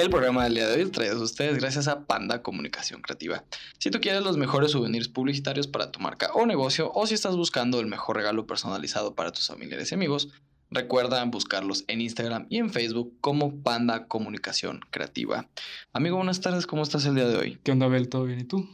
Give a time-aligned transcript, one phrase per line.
[0.00, 3.44] El programa del día de hoy traído a ustedes gracias a Panda Comunicación Creativa.
[3.78, 7.36] Si tú quieres los mejores souvenirs publicitarios para tu marca o negocio, o si estás
[7.36, 10.30] buscando el mejor regalo personalizado para tus familiares y amigos,
[10.70, 15.48] recuerda buscarlos en Instagram y en Facebook como Panda Comunicación Creativa.
[15.92, 17.58] Amigo, buenas tardes, ¿cómo estás el día de hoy?
[17.62, 18.08] ¿Qué onda, Bel?
[18.08, 18.40] ¿Todo bien?
[18.40, 18.70] ¿Y tú?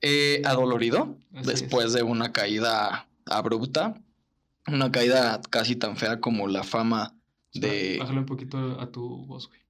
[0.00, 3.94] Eh, adolorido, Así después de una caída abrupta,
[4.66, 7.14] una caída casi tan fea como la fama
[7.54, 7.96] de...
[7.98, 9.60] Bájale un poquito a tu voz, güey.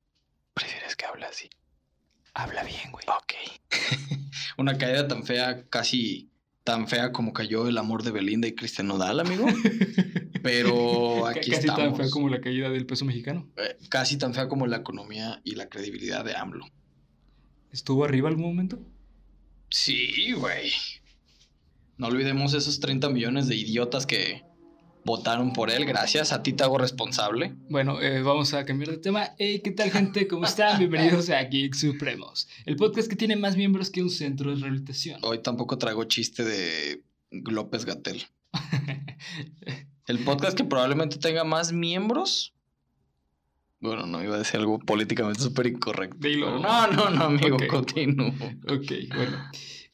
[0.55, 1.48] ¿Prefieres que hable así?
[2.34, 3.05] Habla bien, güey.
[3.08, 3.34] Ok.
[4.58, 6.30] Una caída tan fea, casi
[6.68, 9.46] tan fea como cayó el amor de Belinda y Cristian Nodal, amigo.
[10.42, 11.82] Pero aquí Casi estamos.
[11.82, 13.48] tan fea como la caída del peso mexicano.
[13.56, 16.66] Eh, Casi tan fea como la economía y la credibilidad de AMLO.
[17.72, 18.78] ¿Estuvo arriba algún momento?
[19.70, 20.70] Sí, güey.
[21.96, 24.42] No olvidemos esos 30 millones de idiotas que
[25.09, 25.87] votaron por él.
[25.87, 27.55] Gracias, a ti te hago responsable.
[27.70, 29.31] Bueno, eh, vamos a cambiar de tema.
[29.39, 30.28] Hey, ¿qué tal, gente?
[30.28, 30.78] ¿Cómo están?
[30.78, 35.19] Bienvenidos a Geek Supremos, el podcast que tiene más miembros que un centro de rehabilitación.
[35.23, 38.23] Hoy tampoco traigo chiste de López Gatel.
[40.06, 42.55] El podcast que probablemente tenga más miembros.
[43.81, 46.17] Bueno, no iba a decir algo políticamente súper incorrecto.
[46.27, 46.59] Dilo.
[46.59, 47.67] No, no, no, amigo, Ok.
[47.67, 48.29] continúo.
[48.69, 49.39] Ok, bueno.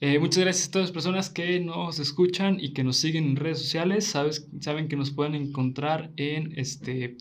[0.06, 3.36] Eh, muchas gracias a todas las personas que nos escuchan y que nos siguen en
[3.36, 4.04] redes sociales.
[4.04, 7.16] Sabes, saben que nos pueden encontrar en este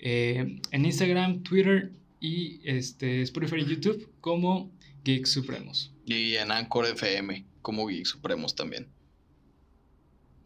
[0.00, 4.72] eh, en Instagram, Twitter y este Spotify y YouTube como
[5.04, 5.92] Geek Supremos.
[6.04, 8.88] Y en Anchor FM, como Geek Supremos también.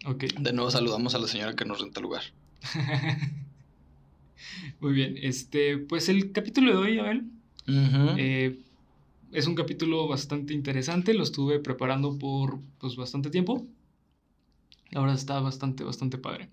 [0.04, 0.24] Ok.
[0.38, 2.24] De nuevo saludamos a la señora que nos renta el lugar.
[4.80, 5.14] Muy bien.
[5.16, 7.24] Este, pues el capítulo de hoy, Abel,
[8.18, 8.58] eh,
[9.32, 11.14] es un capítulo bastante interesante.
[11.14, 13.66] Lo estuve preparando por pues, bastante tiempo.
[14.90, 16.50] La verdad está bastante, bastante padre.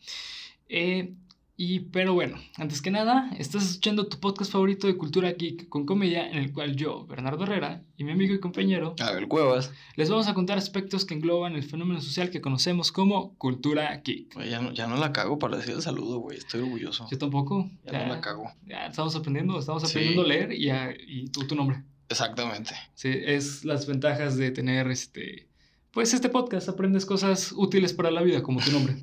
[0.70, 1.14] Eh,
[1.60, 5.88] y, pero bueno, antes que nada, estás escuchando tu podcast favorito de cultura geek con
[5.88, 9.74] comedia, en el cual yo, Bernardo Herrera, y mi amigo y compañero, A ver, cuevas.
[9.96, 14.40] les vamos a contar aspectos que engloban el fenómeno social que conocemos como cultura geek.
[14.48, 16.38] Ya, no, ya no la cago para decir el saludo, güey.
[16.38, 17.08] Estoy orgulloso.
[17.10, 17.72] Yo tampoco.
[17.92, 18.52] Ya, no la cago.
[18.68, 19.90] ya estamos aprendiendo, estamos Sí.
[19.90, 21.82] aprendiendo a leer y, a- y tú tu nombre.
[22.10, 22.74] Exactamente.
[22.96, 25.48] Sí, es las ventajas de tener este,
[25.92, 28.96] pues este podcast, aprendes cosas útiles para la vida, como tu nombre.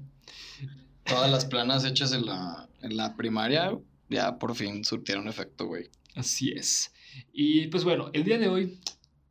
[1.05, 3.73] Todas las planas hechas en la, en la primaria
[4.09, 5.91] ya por fin surtieron efecto, güey.
[6.15, 6.93] Así es.
[7.33, 8.79] Y pues bueno, el día de hoy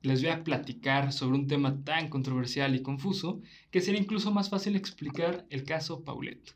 [0.02, 3.42] les voy a platicar sobre un tema tan controversial y confuso
[3.72, 6.56] que sería incluso más fácil explicar el caso Paulette.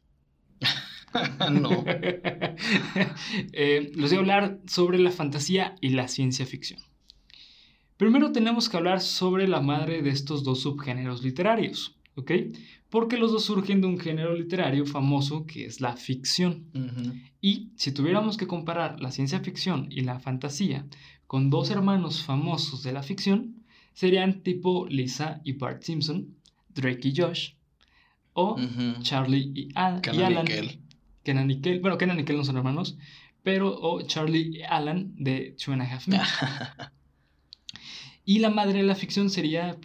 [1.51, 1.85] no.
[3.53, 6.79] Eh, les voy a hablar sobre la fantasía y la ciencia ficción.
[7.97, 12.31] Primero tenemos que hablar sobre la madre de estos dos subgéneros literarios, ¿ok?
[12.90, 16.66] Porque los dos surgen de un género literario famoso que es la ficción.
[17.41, 20.86] Y si tuviéramos que comparar la ciencia ficción y la fantasía
[21.25, 23.63] con dos hermanos famosos de la ficción,
[23.94, 26.36] serían tipo Lisa y Bart Simpson,
[26.74, 27.53] Drake y Josh,
[28.34, 28.56] o.
[29.02, 30.46] Charlie y, Al- y Kenan y Alan.
[31.24, 31.80] Kenan y Kel.
[31.80, 32.97] Bueno, Kenan y Kel no son hermanos,
[33.44, 36.22] pero o Charlie y Alan de Two and a Half Men.
[38.27, 39.77] Y la madre de la ficción sería,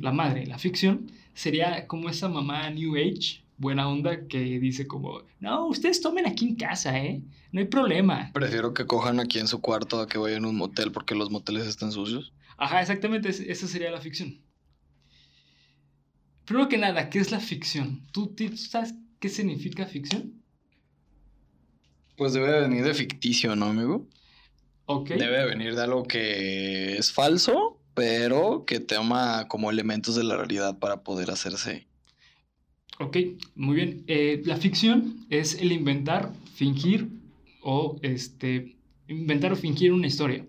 [0.00, 4.86] la madre de la ficción sería como esa mamá New Age, buena onda, que dice
[4.86, 7.20] como, no, ustedes tomen aquí en casa, ¿eh?
[7.52, 8.30] No hay problema.
[8.32, 11.30] Prefiero que cojan aquí en su cuarto a que vayan a un motel porque los
[11.30, 12.32] moteles están sucios.
[12.56, 14.40] Ajá, exactamente, es- esa sería la ficción.
[16.46, 18.00] Primero que nada, ¿qué es la ficción?
[18.12, 20.42] ¿Tú, tú sabes qué significa ficción?
[22.16, 24.08] Pues debe de venir de ficticio, ¿no, amigo?
[24.86, 30.36] Debe de venir de algo que es falso, pero que toma como elementos de la
[30.36, 31.86] realidad para poder hacerse.
[32.98, 33.16] Ok,
[33.54, 34.04] muy bien.
[34.06, 37.08] Eh, la ficción es el inventar, fingir
[37.62, 38.76] o este
[39.08, 40.46] inventar o fingir una historia.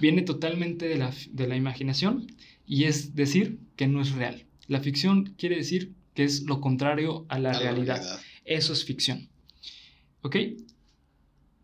[0.00, 2.26] Viene totalmente de la, de la imaginación
[2.66, 4.44] y es decir que no es real.
[4.66, 8.20] La ficción quiere decir que es lo contrario a la A la realidad.
[8.44, 9.28] Eso es ficción.
[10.22, 10.36] ¿Ok?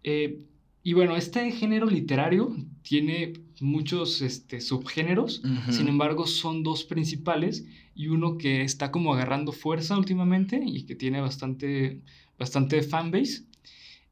[0.02, 0.38] Eh,
[0.84, 7.64] y bueno, este género literario tiene muchos este, subgéneros, sin embargo son dos principales
[7.94, 12.02] y uno que está como agarrando fuerza últimamente y que tiene bastante,
[12.38, 13.44] bastante fanbase.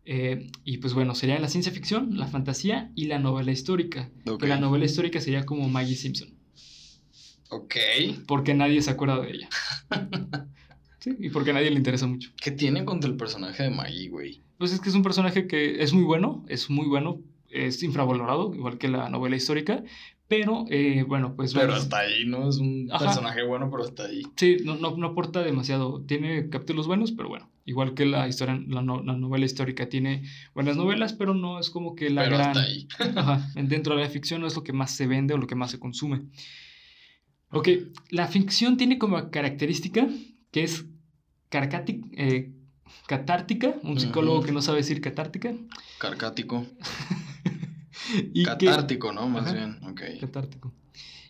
[0.05, 4.11] Eh, y pues bueno, sería la ciencia ficción, la fantasía y la novela histórica.
[4.41, 6.31] Que la novela histórica sería como Maggie Simpson,
[7.51, 7.77] Ok.
[8.27, 9.49] porque nadie se acuerda de ella.
[11.03, 12.31] Sí, y porque a nadie le interesa mucho.
[12.41, 14.41] ¿Qué tiene contra el personaje de Maggie, güey?
[14.59, 17.21] Pues es que es un personaje que es muy bueno, es muy bueno,
[17.51, 19.83] es infravalorado, igual que la novela histórica,
[20.29, 21.53] Pero, eh, bueno, pues...
[21.53, 22.49] Pero hasta ahí, ¿no?
[22.49, 23.05] Es un Ajá.
[23.05, 24.23] personaje bueno, pero hasta ahí.
[24.37, 26.01] Sí, no, no, no aporta demasiado.
[26.07, 27.51] Tiene capítulos buenos, pero bueno.
[27.67, 30.23] Igual que la historia, la, no- la novela histórica tiene
[30.55, 32.49] buenas novelas, pero no es como que la pero gran.
[32.57, 32.89] hasta ahí.
[33.17, 35.55] Ajá, dentro de la ficción no es lo que más se vende o lo que
[35.55, 36.23] más se consume.
[37.51, 37.69] Ok,
[38.11, 40.09] la ficción tiene como característica
[40.51, 40.87] que es
[41.53, 42.51] carcati- eh,
[43.07, 45.55] catártica, un psicólogo que no sabe decir catártica.
[45.99, 46.67] Carcático.
[48.33, 49.29] y que- Catártico, ¿no?
[49.29, 49.53] Más Ajá.
[49.55, 50.19] bien.
[50.21, 50.73] Catártico.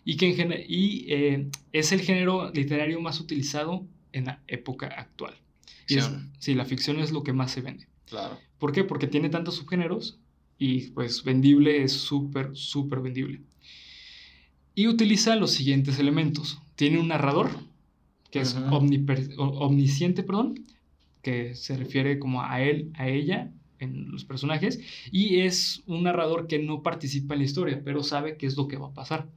[0.05, 5.33] Y que en y, eh, es el género literario más utilizado en la época actual.
[5.87, 6.09] Y es-
[6.39, 7.87] sí, la ficción es lo que más se vende.
[8.05, 8.39] Claro.
[8.57, 8.83] ¿Por qué?
[8.83, 10.19] Porque tiene tantos subgéneros
[10.57, 13.41] y pues vendible es súper, súper vendible.
[14.75, 16.59] Y utiliza los siguientes elementos.
[16.75, 17.49] Tiene un narrador,
[18.33, 20.55] que es omniper- o- omnisciente, perdón,
[21.21, 24.79] que se refiere como a él, a ella en los personajes,
[25.11, 28.67] y es un narrador que no participa en la historia, pero sabe qué es lo
[28.67, 29.27] que va a pasar.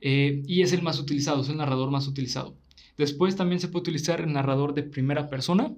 [0.00, 2.54] Eh, y es el más utilizado, es el narrador más utilizado.
[2.96, 5.72] Después también se puede utilizar el narrador de primera persona,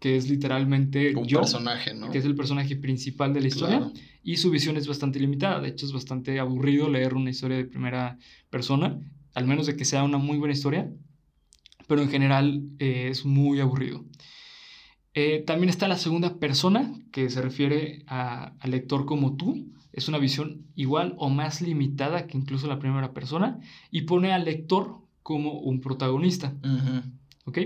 [0.00, 2.10] que es literalmente Un yo, personaje, ¿no?
[2.10, 3.92] que es el personaje principal de la historia, Claro.
[4.24, 5.60] y su visión es bastante limitada.
[5.60, 8.18] De hecho, es bastante aburrido leer una historia de primera
[8.50, 8.98] persona,
[9.34, 10.90] al menos de que sea una muy buena historia,
[11.88, 14.04] pero en general eh, es muy aburrido.
[15.14, 19.66] Eh, también está la segunda persona, que se refiere al lector como tú.
[19.92, 23.58] Es una visión igual o más limitada que incluso la primera persona
[23.90, 26.54] y pone al lector como un protagonista.
[27.46, 27.58] ¿Ok?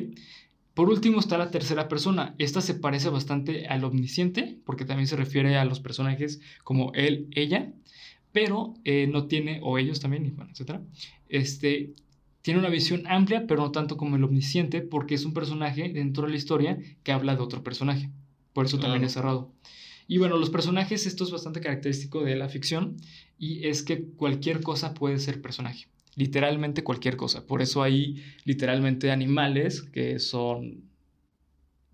[0.75, 2.35] Por último está la tercera persona.
[2.39, 7.29] Esta se parece bastante al omnisciente, porque también se refiere a los personajes como él,
[7.33, 7.71] ella,
[8.33, 10.81] pero eh, no tiene, o ellos también, bueno, etc.
[11.29, 11.93] Este,
[12.43, 16.25] tiene una visión amplia, pero no tanto como el omnisciente, porque es un personaje dentro
[16.25, 18.11] de la historia que habla de otro personaje.
[18.53, 19.53] Por eso también es cerrado.
[20.09, 22.97] Y bueno, los personajes, esto es bastante característico de la ficción,
[23.39, 25.87] y es que cualquier cosa puede ser personaje.
[26.17, 27.47] Literalmente cualquier cosa.
[27.47, 30.83] Por eso hay literalmente animales que son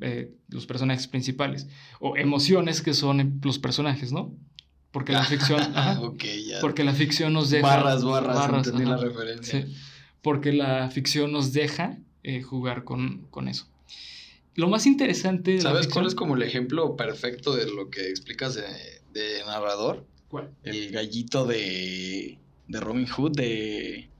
[0.00, 1.68] eh, los personajes principales.
[2.00, 4.34] O emociones que son los personajes, ¿no?
[4.90, 5.60] Porque la ficción.
[5.74, 6.00] ajá,
[6.46, 6.60] ya.
[6.60, 7.66] porque la ficción nos deja.
[7.66, 9.66] barras, barras, entendí ajá, la referencia.
[9.66, 9.74] sí.
[10.28, 13.66] Porque la ficción nos deja eh, jugar con, con eso.
[14.56, 15.52] Lo más interesante.
[15.52, 18.64] de la ¿Sabes ficción- cuál es como el ejemplo perfecto de lo que explicas de,
[19.14, 20.04] de narrador?
[20.28, 20.50] ¿Cuál?
[20.64, 22.36] El gallito de,
[22.66, 24.10] de Robin Hood de...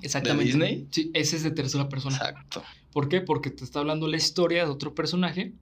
[0.00, 0.44] Exactamente.
[0.44, 0.86] Disney?
[0.90, 2.16] Sí, ese es de tercera persona.
[2.16, 2.62] Exacto.
[2.92, 3.20] ¿Por qué?
[3.20, 5.52] Porque te está hablando la historia de otro personaje,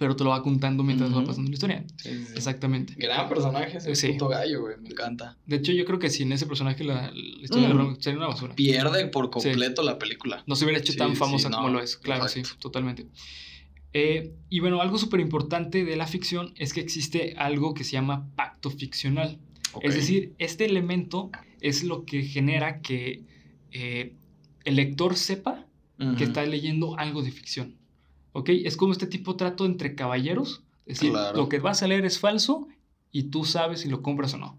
[0.00, 1.84] pero te lo va contando mientras va pasando la historia.
[1.96, 2.32] Sí, sí, sí.
[2.34, 2.94] Exactamente.
[2.96, 4.76] Gran personaje ese puto gallo, güey.
[4.80, 5.36] Me encanta.
[5.44, 7.76] De hecho, yo creo que sin ese personaje la, la historia de Mm.
[7.76, 8.54] Ron sería una basura.
[8.54, 10.42] Pierde por completo la película.
[10.46, 11.98] No se hubiera hecho tan famosa no, como lo es.
[11.98, 12.48] Claro, exacto.
[12.48, 13.08] sí, totalmente.
[13.92, 17.92] Eh, y bueno, algo súper importante de la ficción es que existe algo que se
[17.92, 19.38] llama pacto ficcional.
[19.82, 21.30] Es decir, este elemento
[21.60, 23.26] es lo que genera que
[23.70, 24.14] eh,
[24.64, 25.66] el lector sepa
[26.16, 27.76] que está leyendo algo de ficción.
[28.32, 28.50] ¿Ok?
[28.50, 30.62] Es como este tipo de trato entre caballeros.
[30.86, 31.36] Es decir, Claro.
[31.36, 32.66] lo que vas a leer es falso
[33.12, 34.58] y tú sabes si lo compras o no.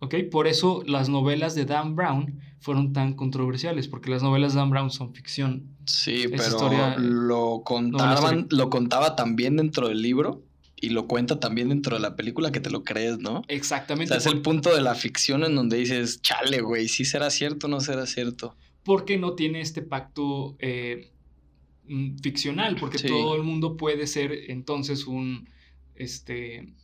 [0.00, 0.14] ¿Ok?
[0.30, 4.70] Por eso las novelas de Dan Brown fueron tan controversiales, porque las novelas de Dan
[4.70, 5.66] Brown son ficción.
[5.86, 10.42] Sí, Esa pero historia- lo contaban, lo contaba también dentro del libro
[10.76, 13.38] y lo cuenta también dentro de la película que te lo crees, ¿no?
[13.40, 14.08] O Exactamente.
[14.10, 17.66] sea, es el punto de la ficción en donde dices, chale, güey, si será cierto
[17.66, 18.54] o no será cierto.
[18.84, 21.10] porque no tiene este pacto eh,
[22.22, 23.08] ficcional, porque Sí.
[23.08, 25.48] todo el mundo puede ser entonces un,
[25.94, 26.74] este,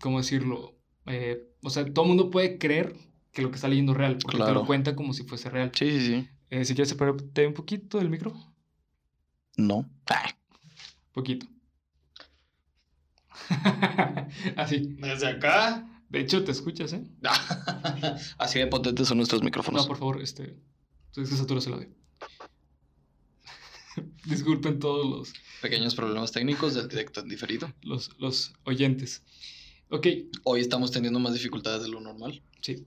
[0.00, 0.76] ¿cómo decirlo?
[1.06, 2.94] Eh, o sea, todo el mundo puede creer
[3.32, 5.70] que lo que está leyendo es real, porque te lo cuenta como si fuese real.
[5.74, 6.28] Sí, sí, sí.
[6.50, 8.32] Eh, si quieres separarte un poquito del micro,
[9.56, 9.88] No.
[10.10, 10.34] Ah.
[11.12, 11.46] poquito.
[14.56, 14.96] Así.
[14.98, 15.86] Desde acá.
[16.08, 17.04] De hecho, te escuchas, ¿eh?
[18.38, 19.82] Así de potentes son nuestros micrófonos.
[19.82, 20.56] No, por favor, este,
[21.16, 21.88] es que saturas el audio.
[24.26, 25.32] Disculpen todos los,
[25.62, 27.72] Pequeños problemas técnicos del directo en diferido.
[27.82, 29.22] los, los oyentes.
[29.88, 30.06] Ok,
[30.44, 32.42] Hoy estamos teniendo más dificultades de lo normal.
[32.62, 32.86] Sí.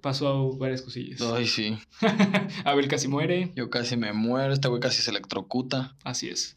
[0.00, 1.20] Pasó varias cosillas.
[1.20, 1.76] Ay, sí.
[2.64, 3.52] Abel casi muere.
[3.54, 4.52] Yo casi me muero.
[4.52, 5.96] Este güey casi se electrocuta.
[6.02, 6.56] Así es.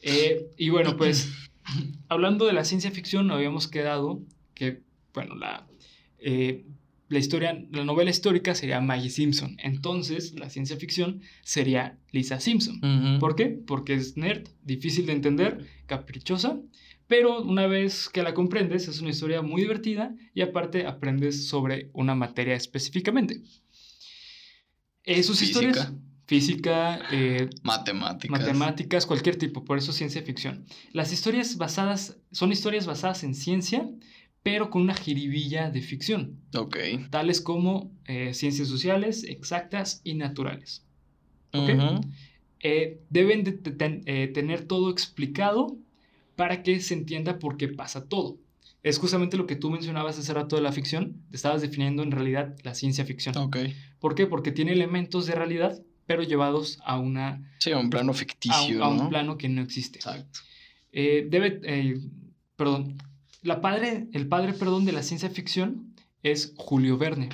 [0.00, 1.28] Eh, y bueno, pues,
[2.08, 4.20] hablando de la ciencia ficción, habíamos quedado
[4.54, 4.82] que,
[5.12, 5.66] bueno, la,
[6.18, 6.64] eh,
[7.12, 9.56] la historia, la novela histórica sería Maggie Simpson.
[9.62, 13.18] Entonces, la ciencia ficción sería Lisa Simpson.
[13.20, 13.46] ¿Por qué?
[13.46, 16.58] Porque es nerd, difícil de entender, caprichosa,
[17.06, 21.90] pero una vez que la comprendes es una historia muy divertida y aparte aprendes sobre
[21.92, 23.42] una materia específicamente.
[25.04, 25.60] Eh, sus Física.
[25.60, 25.92] historias,
[26.26, 28.40] física, eh, Matemáticas.
[28.40, 30.64] matemáticas, cualquier tipo, por eso ciencia ficción.
[30.92, 33.86] Las historias basadas, son historias basadas en ciencia,
[34.42, 36.76] pero con una jiribilla de ficción, Ok.
[37.10, 40.84] tales como eh, ciencias sociales, exactas y naturales.
[41.52, 41.70] Ok.
[42.60, 45.76] Eh, deben de te- ten- eh, tener todo explicado
[46.36, 48.38] para que se entienda por qué pasa todo.
[48.84, 52.10] Es justamente lo que tú mencionabas hace rato de la ficción, te estabas definiendo en
[52.10, 53.36] realidad la ciencia ficción.
[53.36, 53.56] Ok.
[54.00, 54.26] ¿Por qué?
[54.26, 58.76] Porque tiene elementos de realidad, pero llevados a, una, Sí, a un plano a, ficticio,
[58.78, 59.08] un- a un ¿no?
[59.08, 59.98] plano que no existe.
[59.98, 60.40] Exacto.
[60.92, 62.00] Debe,
[62.56, 62.96] perdón,
[63.42, 67.28] la padre, el padre, perdón, de la ciencia ficción es Julio Verne.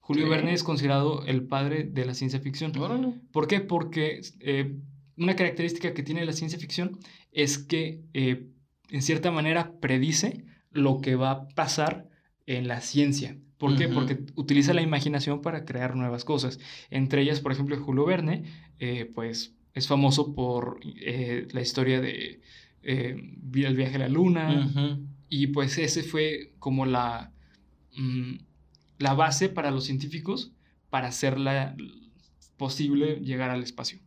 [0.00, 0.28] Julio.
[0.28, 2.76] Verne es considerado el padre de la ciencia ficción.
[2.78, 3.14] Órale.
[3.32, 3.60] ¿Por qué?
[3.60, 4.76] Porque eh,
[5.16, 6.98] una característica que tiene la ciencia ficción
[7.32, 8.46] es que eh,
[8.90, 12.10] en cierta manera predice lo que va a pasar
[12.46, 13.38] en la ciencia.
[13.56, 13.88] ¿Por qué?
[13.88, 16.58] Porque utiliza la imaginación para crear nuevas cosas.
[16.90, 18.44] Entre ellas, por ejemplo, Julio Verne,
[18.78, 22.42] eh, pues es famoso por eh, la historia de
[22.82, 23.16] eh,
[23.54, 24.70] el viaje a la luna.
[25.28, 27.32] Y pues ese fue como la,
[27.96, 28.34] mm,
[28.98, 30.52] la base para los científicos
[30.90, 31.76] para hacerla
[32.56, 33.98] posible llegar al espacio.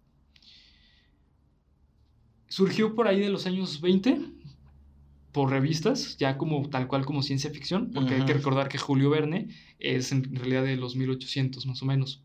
[2.47, 4.19] Surgió por ahí de los años 20
[5.33, 9.09] por revistas, ya como tal cual como ciencia ficción, porque hay que recordar que Julio
[9.09, 12.23] Verne es en realidad de los 1800 más o menos.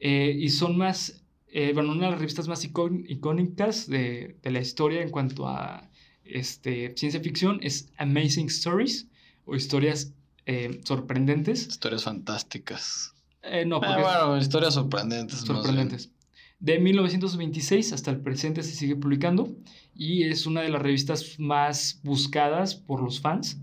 [0.00, 4.50] Eh, y son más, eh, bueno, una de las revistas más icón- icónicas de, de
[4.50, 5.88] la historia en cuanto a
[6.28, 9.08] este, ciencia ficción es Amazing Stories
[9.44, 10.12] o historias
[10.46, 11.66] eh, sorprendentes.
[11.66, 13.14] Historias fantásticas.
[13.42, 15.40] Eh, no, Ah, porque bueno, historias sorprendentes.
[15.40, 16.10] sorprendentes.
[16.58, 19.54] De 1926 hasta el presente se sigue publicando
[19.94, 23.58] y es una de las revistas más buscadas por los fans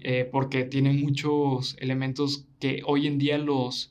[0.00, 3.90] eh, porque tiene muchos elementos que hoy en día los,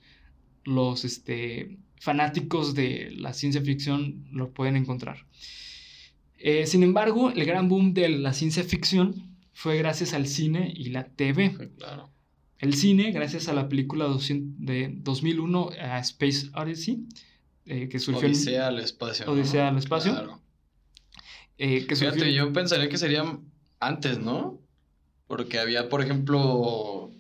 [0.64, 5.26] los este, fanáticos de la ciencia ficción lo pueden encontrar.
[6.40, 10.90] Eh, sin embargo, el gran boom de la ciencia ficción fue gracias al cine y
[10.90, 11.56] la TV.
[11.60, 12.10] Sí, claro.
[12.60, 17.06] El cine, gracias a la película 200 de 2001, a Space Odyssey,
[17.66, 19.26] eh, que surgió en- Odisea al espacio.
[19.26, 19.32] ¿no?
[19.34, 20.12] Odisea al espacio.
[20.14, 20.42] Claro.
[21.60, 23.24] eh, que surgió Fíjate, yo pensaría que sería
[23.80, 24.60] antes, ¿no?
[25.28, 26.40] Porque había, por ejemplo,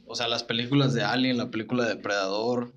[0.06, 2.74] o sea, las películas de Alien, la película de Depredador,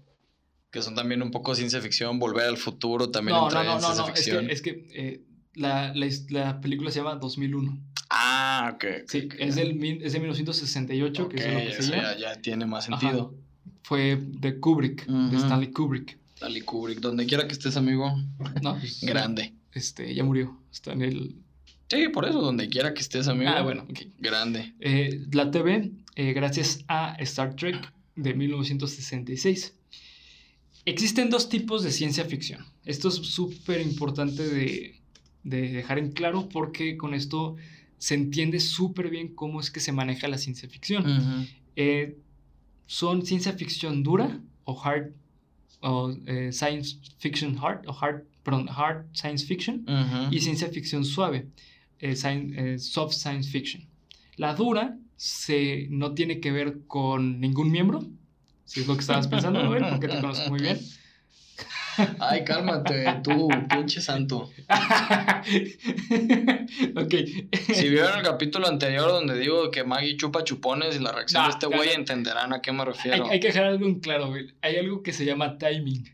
[0.70, 3.74] que son también un poco ciencia ficción, Volver al Futuro también No, no, entra no,
[3.74, 4.46] en ciencia no, es ficción.
[4.46, 5.20] que, es que eh,
[5.54, 5.92] la,
[6.28, 7.78] la película se llama 2001.
[8.10, 8.84] Ah, ok.
[9.06, 12.14] Sí, es, del, es de 1968, que es lo que se llama.
[12.14, 13.00] ya, ya tiene más Ajá.
[13.00, 13.34] sentido.
[13.82, 15.36] Fue de Kubrick, de.
[15.36, 16.18] Stanley Kubrick.
[16.34, 18.12] Stanley Kubrick, donde quiera que estés, amigo,
[18.62, 19.54] No, pues, grande.
[19.72, 20.58] Este, ya murió.
[20.72, 21.36] Está en el.
[21.88, 23.50] Sí, por eso, donde quiera que estés, amigo.
[23.50, 23.86] Ah, bueno.
[24.18, 24.74] Grande.
[24.80, 29.74] Eh, la TV, eh, gracias a Star Trek de 1966.
[30.84, 32.64] Existen dos tipos de ciencia ficción.
[32.84, 34.99] Esto es súper importante de,
[35.42, 37.56] de dejar en claro porque con esto
[37.98, 41.48] se entiende súper bien cómo es que se maneja la ciencia ficción.
[41.76, 42.16] Eh,
[42.86, 45.12] son ciencia ficción dura o hard
[45.82, 49.84] o eh, science fiction hard o hard, perdón, hard science fiction
[50.30, 51.46] y ciencia ficción suave,
[51.98, 53.86] eh, soft science fiction.
[54.36, 58.06] La dura se, no tiene que ver con ningún miembro,
[58.64, 60.80] si es lo que estabas pensando, Noel, porque te conozco muy bien.
[62.18, 64.50] Ay, cálmate, tú, pinche santo.
[66.96, 67.14] ok.
[67.74, 71.50] Si vieron el capítulo anterior donde digo que Maggie chupa chupones y la reacción de
[71.50, 71.94] este güey no.
[71.94, 73.26] entenderán a qué me hay, refiero.
[73.28, 74.48] hay que dejar algo en claro, güey.
[74.62, 76.04] Hay algo que se llama timing.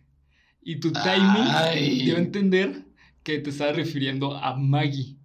[0.62, 2.10] Y tu timing Ay.
[2.10, 2.82] a entender
[3.22, 5.16] que te estás refiriendo a Maggie.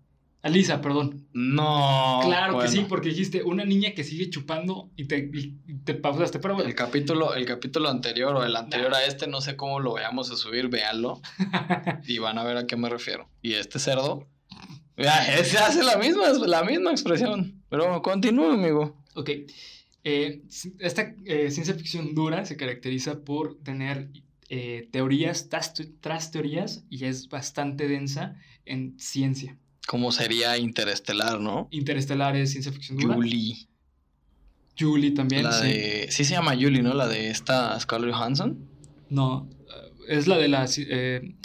[0.44, 1.28] A Lisa, perdón.
[1.34, 2.22] No.
[2.24, 6.40] claro que sí, porque dijiste una niña que sigue chupando y te, y te pausaste.
[6.40, 9.80] Pero bueno, El capítulo, el capítulo anterior o el anterior a este, no sé cómo
[9.80, 11.22] lo vayamos a subir, véanlo.
[12.08, 13.30] y van a ver a qué me refiero.
[13.44, 14.28] Y este cerdo.
[14.98, 17.62] Ese hace la misma, la misma expresión.
[17.70, 18.98] Pero continúa, amigo.
[19.16, 19.30] Ok.
[20.04, 20.42] Eh,
[20.80, 24.10] esta eh, ciencia ficción dura se caracteriza por tener
[24.50, 29.58] eh, teorías tras, tras teorías y es bastante densa en ciencia.
[29.88, 31.68] Como sería interestelar, ¿no?
[31.72, 33.16] Interestelar es ciencia ficción dura.
[33.16, 33.68] Julie.
[34.80, 35.44] Julie también.
[35.44, 35.68] La sí.
[35.68, 36.08] de.
[36.12, 36.94] Sí se llama Julie, ¿no?
[36.94, 38.58] La de esta Scarlett Johansson.
[39.10, 41.36] No, eh, es la de la eh, eh,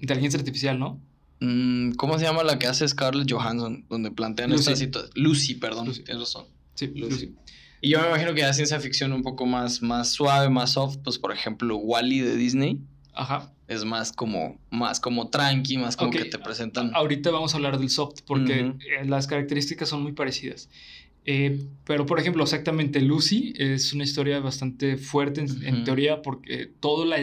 [0.00, 1.00] inteligencia artificial, ¿no?
[1.40, 3.86] Mm, ¿Cómo se llama la que hace Scarlett Johansson?
[3.88, 4.60] Donde plantean Lucy.
[4.60, 5.12] esta situación.
[5.16, 5.86] Lucy, perdón.
[5.86, 6.02] Lucy.
[6.02, 6.46] Tienes razón.
[6.74, 7.10] Sí, Lucy.
[7.10, 7.34] Lucy.
[7.80, 10.98] Y yo me imagino que ya ciencia ficción un poco más, más suave, más soft.
[11.04, 12.80] Pues, por ejemplo, Wally de Disney.
[13.14, 13.52] Ajá.
[13.68, 16.90] Es más como, más como tranqui, más como que te presentan.
[16.94, 20.70] Ahorita vamos a hablar del soft porque eh, las características son muy parecidas.
[21.26, 27.04] Eh, pero, por ejemplo, exactamente Lucy es una historia bastante fuerte en, teoría porque todo
[27.04, 27.18] la,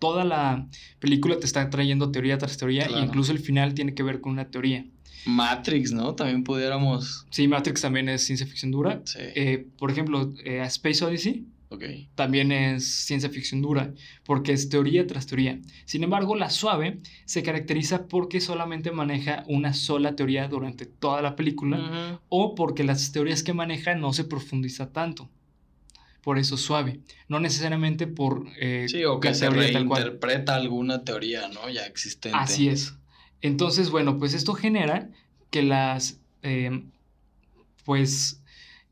[0.00, 0.66] toda la
[0.98, 3.00] película te está trayendo teoría tras teoría Claro.
[3.00, 4.84] e incluso el final tiene que ver con una teoría.
[5.26, 6.16] Matrix, ¿no?
[6.16, 7.26] También pudiéramos.
[7.30, 9.00] Sí, Matrix también es ciencia ficción dura.
[9.04, 9.18] Sí.
[9.20, 11.84] Eh, por ejemplo, eh, Space Odyssey ok.
[12.14, 13.92] también es ciencia ficción dura,
[14.24, 15.58] porque es teoría tras teoría.
[15.84, 21.36] Sin embargo, la suave se caracteriza porque solamente maneja una sola teoría durante toda la
[21.36, 25.28] película o porque las teorías que maneja no se profundiza tanto.
[26.22, 27.00] Por eso suave.
[27.28, 28.46] No necesariamente por...
[28.58, 31.68] eh, Sí, o que se reinterpreta alguna teoría, ¿no?
[31.68, 32.38] Ya existente.
[32.38, 32.94] Así es.
[33.42, 35.10] Entonces, bueno, pues esto genera
[35.50, 36.82] que las, eh,
[37.84, 38.40] pues,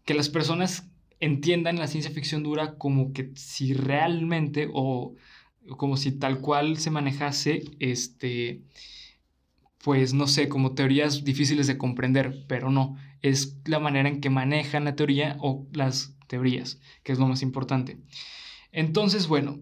[0.05, 0.87] que las personas
[1.23, 5.14] entiendan la ciencia ficción dura como que si realmente o
[5.76, 8.62] como si tal cual se manejase, este,
[9.79, 14.31] pues, no sé, como teorías difíciles de comprender, pero no, es la manera en que
[14.31, 17.99] manejan la teoría o las teorías, que es lo más importante.
[18.73, 19.61] Entonces, bueno,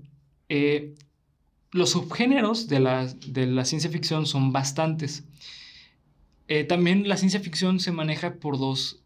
[0.48, 0.94] eh,
[1.72, 5.24] los subgéneros de la, de la ciencia ficción son bastantes.
[6.48, 9.02] Eh, también la ciencia ficción se maneja por dos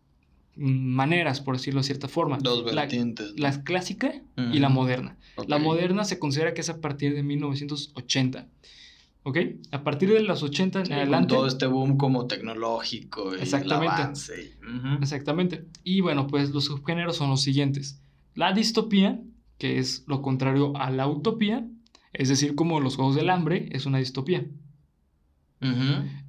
[0.57, 2.39] maneras, por decirlo de cierta forma.
[2.39, 3.33] Dos vertientes.
[3.39, 4.13] la clásica
[4.53, 5.17] y la moderna.
[5.49, 8.47] La moderna se considera que es a partir de 1980.
[9.27, 9.39] ¿Ok?
[9.73, 11.35] A partir de los 80 en Sí, adelante.
[11.35, 13.95] todo este boom como tecnológico y el Exactamente.
[14.03, 14.35] avance.
[14.43, 15.03] y- ujú.
[15.03, 15.65] Exactamente.
[15.83, 18.01] Y bueno, pues los subgéneros son los siguientes.
[18.35, 19.21] La distopía,
[19.59, 21.67] que es lo contrario a la utopía,
[22.13, 24.45] es decir, como los Juegos del Hambre, es una distopía.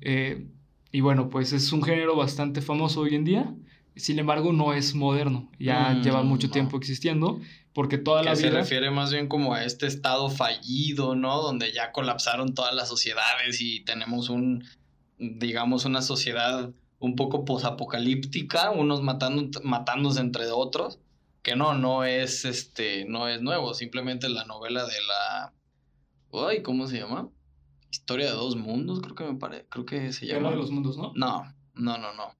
[0.01, 0.47] Eh,
[0.91, 3.53] y bueno, pues es un género bastante famoso hoy en día.
[3.95, 5.49] Sin embargo, no es moderno.
[5.59, 6.53] Ya Mm, lleva mucho no.
[6.53, 7.39] tiempo existiendo.
[7.73, 8.59] Porque toda la Que se vida.
[8.59, 11.41] refiere más bien como a este estado fallido, ¿no?
[11.41, 14.63] Donde ya colapsaron todas las sociedades y tenemos un,
[15.17, 20.99] digamos, una sociedad un poco posapocalíptica, unos matando, matándose entre otros,
[21.43, 25.53] que no, no es este, no es nuevo, simplemente la novela de la,
[26.47, 27.29] ay, ¿cómo se llama?
[27.91, 30.51] Historia de dos mundos, creo que me parece, creo que se Guerra llama.
[30.51, 31.11] de los mundos, ¿no?
[31.15, 31.43] No,
[31.75, 32.31] no, no, no.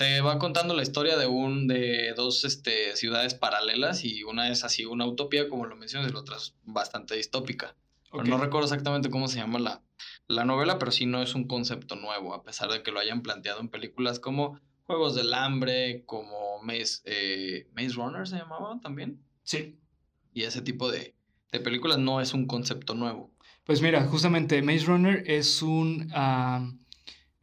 [0.00, 4.64] Te va contando la historia de un de dos este, ciudades paralelas y una es
[4.64, 7.76] así una utopía como lo mencionas y la otra es bastante distópica.
[8.24, 9.82] No recuerdo exactamente cómo se llama la,
[10.26, 13.20] la novela, pero sí no es un concepto nuevo, a pesar de que lo hayan
[13.20, 19.22] planteado en películas como Juegos del Hambre, como Maze, eh, Maze Runner se llamaba también.
[19.42, 19.78] Sí.
[20.32, 21.14] Y ese tipo de,
[21.52, 23.30] de películas no es un concepto nuevo.
[23.64, 26.72] Pues mira, justamente Maze Runner es un, ah,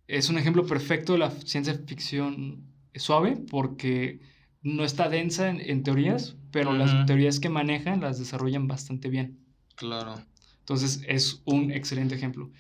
[0.08, 2.64] es un ejemplo perfecto de la ciencia ficción
[2.96, 4.20] suave porque
[4.62, 9.38] no está densa en, en teorías, pero las teorías que manejan las desarrollan bastante bien.
[9.76, 10.16] Claro.
[10.60, 12.52] Entonces es un excelente ejemplo.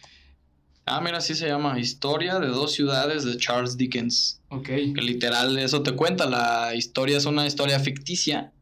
[0.85, 1.77] Ah, mira, así se llama.
[1.79, 4.41] Historia de dos ciudades de Charles Dickens.
[4.47, 4.67] Ok.
[4.67, 6.25] Que literal, eso te cuenta.
[6.25, 8.53] La historia es una historia ficticia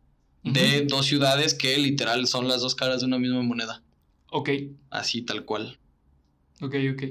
[0.44, 3.84] de dos ciudades que literal son las dos caras de una misma moneda.
[4.32, 4.50] Ok,
[4.90, 5.78] Así tal cual.
[6.62, 7.04] ok, ok.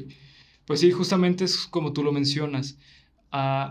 [0.66, 2.78] Pues sí, justamente es como tú lo mencionas.
[3.32, 3.70] Ah,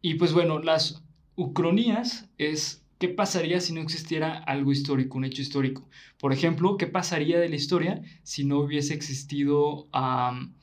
[0.00, 1.02] y pues bueno, las
[1.36, 5.88] ucronías es qué pasaría si no existiera algo histórico, un hecho histórico.
[6.18, 10.54] Por ejemplo, qué pasaría de la historia si no hubiese existido am,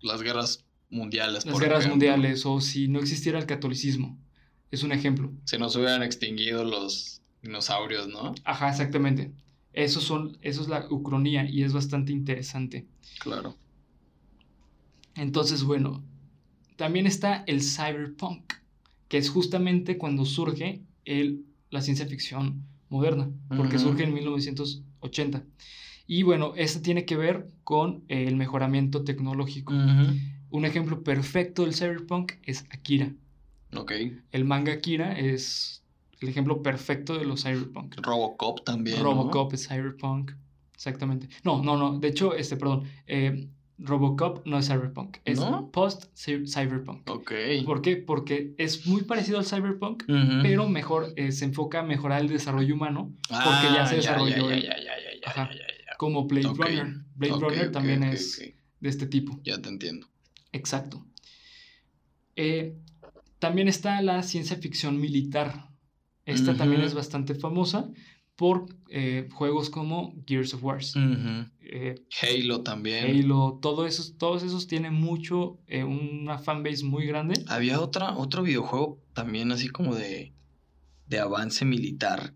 [0.00, 1.44] Las guerras mundiales.
[1.44, 1.96] las por guerras ejemplo.
[2.08, 4.18] mundiales o si no existiera el catolicismo.
[4.72, 5.32] Es un ejemplo.
[5.44, 8.34] Se nos hubieran extinguido los dinosaurios, ¿no?
[8.44, 9.32] Ajá, exactamente.
[9.72, 12.86] Eso, son, eso es la ucronía y es bastante interesante.
[13.20, 13.56] Claro.
[15.14, 16.02] Entonces, bueno,
[16.76, 18.54] también está el cyberpunk,
[19.08, 25.44] que es justamente cuando surge el, la ciencia ficción moderna, porque surge en 1980.
[26.06, 29.72] Y bueno, este tiene que ver con el mejoramiento tecnológico.
[30.50, 33.12] Un ejemplo perfecto del cyberpunk es Akira.
[33.76, 33.92] Ok.
[34.32, 35.84] El manga Akira es
[36.20, 37.96] el ejemplo perfecto de los cyberpunk.
[38.00, 38.98] Robocop también.
[38.98, 39.04] ¿no?
[39.04, 40.32] Robocop es cyberpunk.
[40.74, 41.28] Exactamente.
[41.44, 41.98] No, no, no.
[41.98, 42.84] De hecho, este, perdón.
[43.06, 43.48] eh,
[43.82, 45.18] Robocop no es cyberpunk.
[45.24, 45.70] Es ¿No?
[45.70, 47.08] post-cyberpunk.
[47.08, 47.32] Ok.
[47.64, 47.96] ¿Por qué?
[47.96, 50.04] Porque es muy parecido al cyberpunk,
[50.42, 54.48] pero mejor eh, se enfoca a mejorar el desarrollo humano, Ah, ya se desarrolló
[55.98, 56.94] como Blade Runner.
[57.14, 58.38] Blade Runner también es
[58.80, 59.40] de este tipo.
[59.44, 60.06] Ya te entiendo.
[60.52, 61.04] Exacto.
[62.36, 62.74] Eh,
[63.38, 65.69] también está la ciencia ficción militar.
[66.30, 67.90] Esta también es bastante famosa
[68.36, 70.80] por eh, juegos como Gears of War.
[71.62, 73.04] Eh, Halo también.
[73.24, 77.44] Halo, todo esos, todos esos tienen mucho, eh, una fanbase muy grande.
[77.48, 80.32] Había otra, otro videojuego también así como de,
[81.06, 82.32] de avance militar.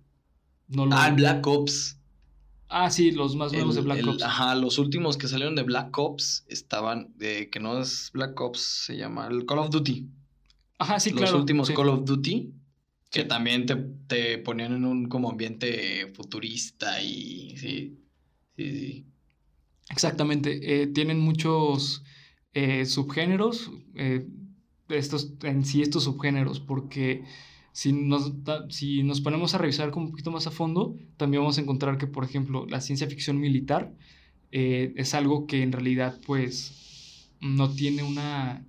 [0.68, 1.98] No lo- Ah, Black Ops.
[2.68, 4.22] Ah, sí, los más nuevos de Black el- Ops.
[4.22, 8.61] Ajá, los últimos que salieron de Black Ops estaban, de que no es Black Ops,
[8.61, 10.09] se llama el Call of Duty.
[10.78, 11.38] Ajá, sí, los claro.
[11.38, 11.74] últimos sí.
[11.74, 12.52] Call of Duty,
[13.14, 13.29] que Sí.
[13.29, 13.77] también te,
[14.09, 17.96] te ponían en un como ambiente futurista y sí,
[18.57, 19.07] sí, sí.
[19.90, 20.83] Exactamente.
[20.83, 22.03] eh, tienen muchos
[22.55, 24.27] eh, subgéneros, eh,
[24.88, 27.24] estos, en sí estos subgéneros, porque
[27.72, 28.33] si nos,
[28.70, 31.98] si nos ponemos a revisar como un poquito más a fondo, también vamos a encontrar
[31.98, 33.92] que, por ejemplo, la ciencia ficción militar
[34.50, 38.64] es algo que en realidad, pues, no tiene una...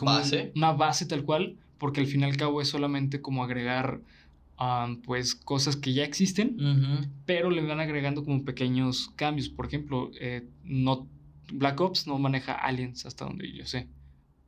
[0.00, 0.52] ¿Base?
[0.56, 4.00] Una base tal cual, porque al fin y al cabo es solamente como agregar
[5.04, 9.48] pues cosas que ya existen, pero le van agregando como pequeños cambios.
[9.48, 11.06] Por ejemplo, eh, no,
[11.52, 13.88] Black Ops no maneja aliens hasta donde yo sé.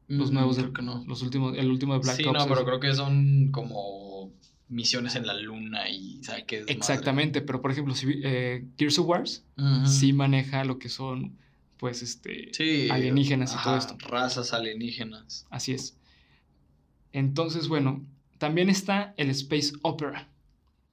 [0.07, 1.05] Los nuevos, creo que no.
[1.07, 2.43] los últimos, el último de Black sí, Ops.
[2.43, 4.33] Sí, no, pero creo que son como
[4.69, 9.07] misiones en la luna y ¿sabes qué Exactamente, pero por ejemplo, si, eh, Gears of
[9.07, 9.45] Wars
[9.85, 11.37] sí maneja lo que son,
[11.77, 12.51] pues, este,
[12.91, 13.99] alienígenas y todo esto.
[13.99, 15.47] Razas alienígenas.
[15.51, 15.98] Así es.
[17.13, 18.05] Entonces, bueno,
[18.39, 20.29] también está el Space Opera,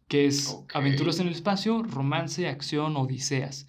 [0.07, 3.67] que es aventuras en el espacio, romance, acción, odiseas.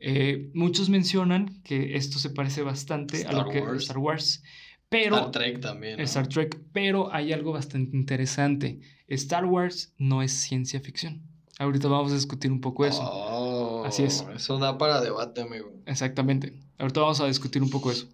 [0.00, 4.42] Eh, muchos mencionan que esto se parece bastante a lo que es Star Wars,
[4.88, 6.00] pero Star Trek también.
[6.00, 8.80] Star Trek, pero hay algo bastante interesante.
[9.08, 11.22] Star Wars no es ciencia ficción.
[11.58, 13.02] Ahorita vamos a discutir un poco eso.
[13.02, 14.24] Oh, Así es.
[14.34, 15.72] Eso da para debate, amigo.
[15.86, 16.52] Exactamente.
[16.78, 18.06] Ahorita vamos a discutir un poco eso.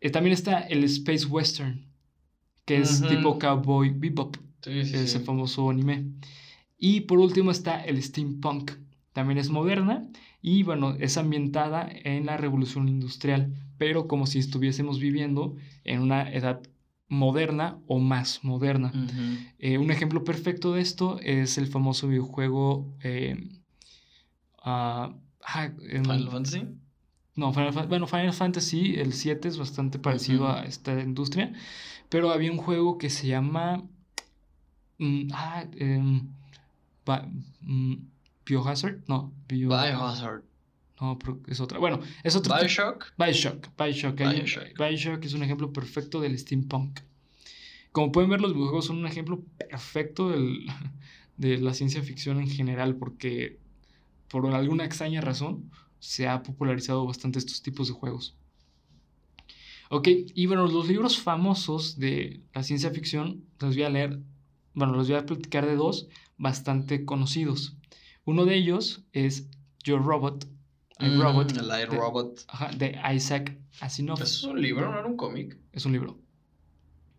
[0.00, 1.84] Eh, también está el Space Western,
[2.66, 6.10] que es tipo Cowboy Bebop, ese famoso anime.
[6.76, 8.72] Y por último está el steampunk,
[9.12, 10.06] también es moderna
[10.42, 16.30] y bueno, es ambientada en la revolución industrial, pero como si estuviésemos viviendo en una
[16.30, 16.60] edad
[17.08, 18.92] moderna o más moderna.
[19.58, 22.94] Eh, un ejemplo perfecto de esto es el famoso videojuego...
[23.02, 23.48] Eh,
[24.64, 25.14] uh,
[25.48, 26.64] ¿Final Fantasy?
[27.36, 31.52] No, Final, bueno, Final Fantasy, el 7 es bastante parecido a esta industria,
[32.08, 33.84] pero había un juego que se llama.
[34.98, 36.22] Mm, ah, eh,
[38.44, 39.00] Biohazard.
[39.08, 40.42] No, Biohazard.
[41.00, 41.78] No, pero es otra.
[41.78, 42.54] Bueno, es otro.
[42.54, 43.12] Bioshock.
[43.18, 43.68] Bioshock.
[43.76, 44.16] Bioshock.
[44.16, 44.78] Bioshock.
[44.78, 47.00] Bioshock es un ejemplo perfecto del steampunk.
[47.92, 50.66] Como pueden ver, los videojuegos son un ejemplo perfecto del,
[51.36, 53.58] de la ciencia ficción en general, porque
[54.28, 58.36] por alguna extraña razón se ha popularizado bastante estos tipos de juegos.
[59.88, 64.20] Ok, y bueno, los libros famosos de la ciencia ficción, los voy a leer,
[64.74, 67.76] bueno, los voy a platicar de dos bastante conocidos.
[68.24, 69.48] Uno de ellos es
[69.84, 70.46] Your Robot.
[70.98, 71.56] Mm, Robot.
[71.56, 72.44] El de, Robot.
[72.48, 74.20] Ajá, de Isaac Asimov.
[74.20, 75.56] ¿Es un libro, no era un cómic?
[75.72, 76.18] Es un libro.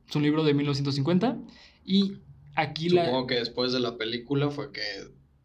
[0.08, 1.38] Es un libro de 1950
[1.86, 2.18] y
[2.56, 3.06] aquí la...
[3.06, 4.82] Supongo que después de la película fue que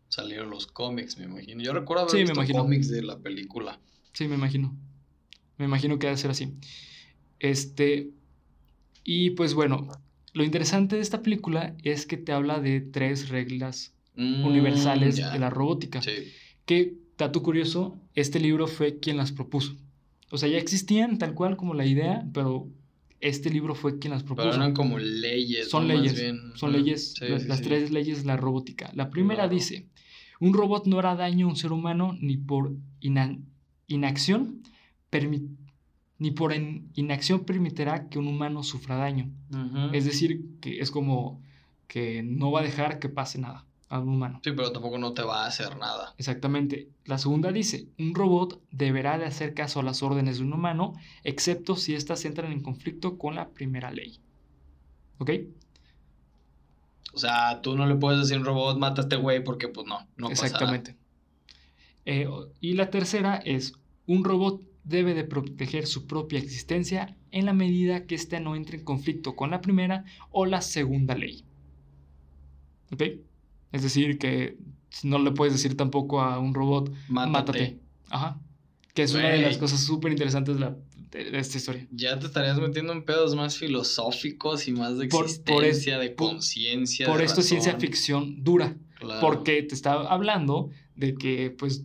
[0.08, 1.62] salieron los cómics, me imagino.
[1.62, 3.80] Yo recuerdo haber sí, visto cómics de la película.
[4.12, 4.76] Sí, me imagino.
[5.58, 6.54] Me imagino que debe ser así.
[7.42, 8.12] Este,
[9.02, 9.88] y pues bueno,
[10.32, 15.38] lo interesante de esta película es que te habla de tres reglas mm, universales de
[15.40, 16.00] la robótica.
[16.64, 19.76] Que, dato curioso, este libro fue quien las propuso.
[20.30, 22.68] O sea, ya existían tal cual como la idea, pero
[23.18, 24.48] este libro fue quien las propuso.
[24.48, 25.68] Pero eran como leyes.
[25.68, 26.22] Son leyes.
[26.54, 27.16] Son leyes.
[27.48, 28.92] las, tres leyes de la robótica.
[28.94, 29.88] La primera dice,
[30.38, 32.72] un robot no hará daño a un ser humano ni por
[33.88, 34.62] inacción
[35.10, 35.61] permite
[36.22, 39.28] ni por inacción permitirá que un humano sufra daño.
[39.92, 41.42] Es decir, que es como
[41.88, 44.40] que no va a dejar que pase nada a un humano.
[44.44, 46.14] Sí, pero tampoco no te va a hacer nada.
[46.18, 46.88] Exactamente.
[47.06, 50.92] La segunda dice, un robot deberá de hacer caso a las órdenes de un humano,
[51.24, 54.20] excepto si éstas entran en conflicto con la primera ley.
[55.18, 55.30] ¿Ok?
[57.14, 59.66] O sea, tú no le puedes decir a un robot, mata a este güey, porque
[59.66, 60.96] pues no, no Exactamente.
[62.04, 62.28] Eh,
[62.60, 63.72] y la tercera es,
[64.06, 68.78] un robot debe de proteger su propia existencia en la medida que éste no entre
[68.78, 71.44] en conflicto con la primera o la segunda ley.
[72.92, 73.02] ¿Ok?
[73.72, 74.58] Es decir, que
[75.02, 77.80] no le puedes decir tampoco a un robot, mátate.
[78.10, 78.40] Ajá.
[78.92, 81.86] Que es una de las cosas súper interesantes de, esta historia.
[81.90, 87.06] Ya te estarías metiendo en pedos más filosóficos y más de existencia, de conciencia.
[87.06, 88.76] Por, esto es ciencia ficción dura.
[89.20, 91.84] Porque te está hablando de que, pues,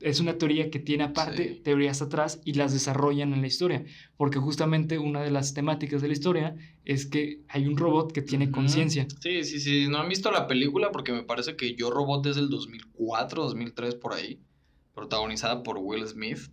[0.00, 3.84] es una teoría que tiene aparte teorías atrás y las desarrollan en la historia,
[4.16, 8.22] porque justamente una de las temáticas de la historia es que hay un robot que
[8.22, 9.06] tiene conciencia.
[9.20, 12.36] Sí, sí, sí, no han visto la película porque me parece que Yo Robot es
[12.36, 14.40] del 2004, 2003 por ahí,
[14.94, 16.50] protagonizada por Will Smith.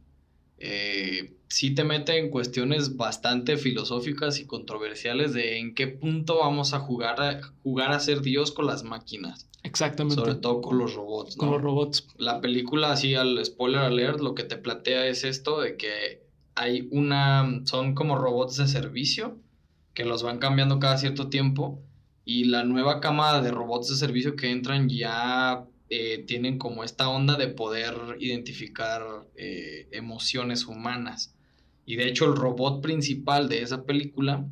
[0.57, 6.73] Eh, sí te mete en cuestiones bastante filosóficas y controversiales de en qué punto vamos
[6.73, 9.49] a jugar a, jugar a ser Dios con las máquinas.
[9.63, 10.21] Exactamente.
[10.21, 11.35] Sobre todo con los robots.
[11.35, 12.07] Con los robots.
[12.17, 16.21] La película, así al spoiler alert, lo que te plantea es esto de que
[16.53, 17.61] hay una.
[17.65, 19.39] Son como robots de servicio
[19.93, 21.81] que los van cambiando cada cierto tiempo.
[22.25, 27.09] Y la nueva camada de robots de servicio que entran ya eh, tienen como esta
[27.09, 29.03] onda de poder identificar
[29.35, 31.35] eh, emociones humanas.
[31.85, 34.47] Y de hecho el robot principal de esa película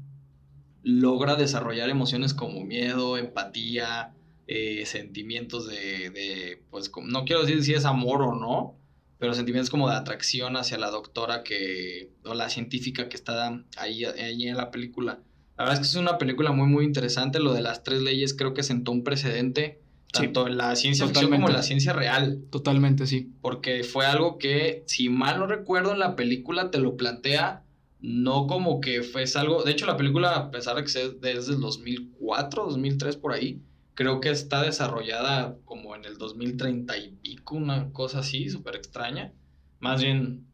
[0.84, 4.14] logra desarrollar emociones como miedo, empatía,
[4.48, 8.78] eh, sentimientos de, de, pues no quiero decir si es amor o no,
[9.18, 14.04] pero sentimientos como de atracción hacia la doctora que, o la científica que está ahí,
[14.04, 15.22] ahí en la película.
[15.58, 17.40] La verdad es que es una película muy, muy interesante.
[17.40, 19.83] Lo de las tres leyes creo que sentó un precedente,
[20.14, 22.44] tanto en la ciencia ficción como en la ciencia real.
[22.52, 23.34] Totalmente, sí.
[23.42, 27.64] Porque fue algo que, si mal no recuerdo, en la película te lo plantea,
[28.00, 29.64] no como que fue algo.
[29.64, 33.60] De hecho, la película, a pesar de que es desde el 2004, 2003 por ahí,
[33.96, 39.34] creo que está desarrollada como en el 2030 y pico, una cosa así, súper extraña.
[39.80, 40.46] Más bien,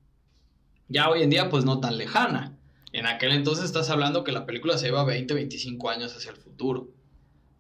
[0.88, 2.58] ya hoy en día, pues no tan lejana.
[2.94, 6.38] En aquel entonces estás hablando que la película se lleva 20, 25 años hacia el
[6.38, 6.90] futuro.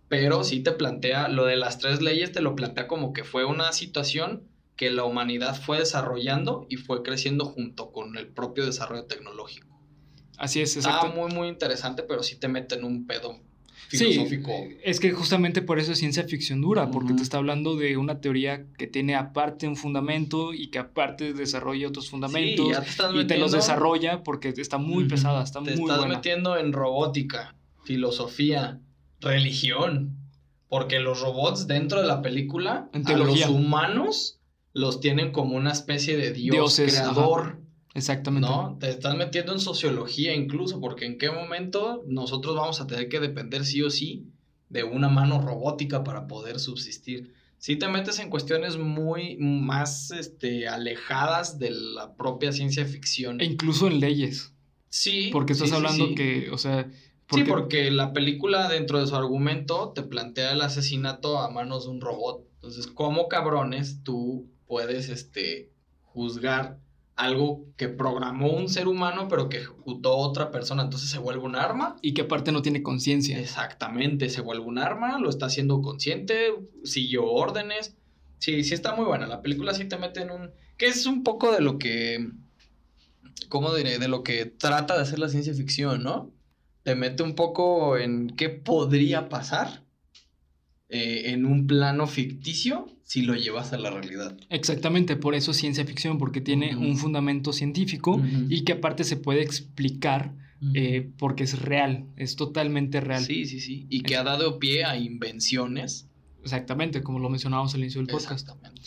[0.09, 3.45] Pero sí te plantea, lo de las tres leyes te lo plantea como que fue
[3.45, 4.43] una situación
[4.75, 9.67] que la humanidad fue desarrollando y fue creciendo junto con el propio desarrollo tecnológico.
[10.37, 11.07] Así es, exacto.
[11.07, 13.39] Está muy, muy interesante, pero sí te mete en un pedo
[13.89, 14.51] filosófico.
[14.51, 17.97] Sí, es que justamente por eso es ciencia ficción dura, porque te está hablando de
[17.97, 22.67] una teoría que tiene aparte un fundamento y que aparte desarrolla otros fundamentos
[23.15, 25.87] y te los desarrolla porque está muy pesada, está muy buena.
[25.87, 28.79] Te estás metiendo en robótica, filosofía,
[29.21, 30.17] religión,
[30.67, 34.39] porque los robots dentro de la película, a los humanos
[34.73, 37.59] los tienen como una especie de dios creador.
[37.95, 38.47] Exactamente.
[38.47, 38.77] ¿No?
[38.79, 43.19] Te estás metiendo en sociología incluso, porque en qué momento nosotros vamos a tener que
[43.19, 44.27] depender sí o sí
[44.69, 47.33] de una mano robótica para poder subsistir.
[47.57, 53.41] Si te metes en cuestiones muy más este, alejadas de la propia ciencia ficción.
[53.41, 54.53] E incluso en leyes.
[54.89, 55.29] Sí.
[55.33, 56.89] Porque estás hablando que, o sea...
[57.31, 61.91] Sí, porque la película dentro de su argumento te plantea el asesinato a manos de
[61.91, 62.43] un robot.
[62.55, 65.71] Entonces, ¿cómo cabrones tú puedes este,
[66.05, 66.79] juzgar
[67.19, 71.57] algo que programó un ser humano, pero que ejecutó otra persona, entonces se vuelve un
[71.57, 71.97] arma.
[72.01, 73.37] Y que aparte no tiene conciencia.
[73.37, 76.53] Exactamente, se vuelve un arma, lo está haciendo consciente,
[76.85, 77.97] siguió órdenes.
[78.37, 79.27] Sí, sí está muy buena.
[79.27, 80.51] La película sí te mete en un...
[80.77, 82.29] que es un poco de lo que...
[83.49, 83.99] ¿Cómo diré?
[83.99, 86.31] De lo que trata de hacer la ciencia ficción, ¿no?
[86.89, 89.85] Te mete un poco en qué podría pasar
[90.87, 94.35] eh, en un plano ficticio si lo llevas a la realidad.
[94.49, 99.17] Exactamente, por eso es ciencia ficción, porque tiene un fundamento científico y que aparte se
[99.17, 100.33] puede explicar
[100.73, 103.23] eh, porque es real, es totalmente real.
[103.23, 103.85] Sí, sí, sí.
[103.87, 106.09] Y que ha dado pie a invenciones.
[106.41, 108.31] Exactamente, como lo mencionábamos al inicio del podcast.
[108.31, 108.81] Exactamente.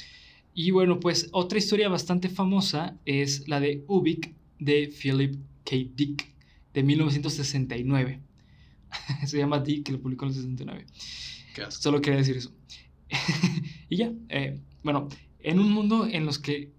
[0.55, 5.77] Y bueno, pues otra historia bastante famosa es la de Ubik de Philip K.
[5.95, 6.32] Dick
[6.73, 8.21] de 1969.
[9.27, 10.87] se llama Dick, que lo publicó en el 69.
[11.69, 12.53] Solo quería decir eso.
[13.89, 15.09] y ya, eh, bueno,
[15.41, 16.73] en un mundo en los que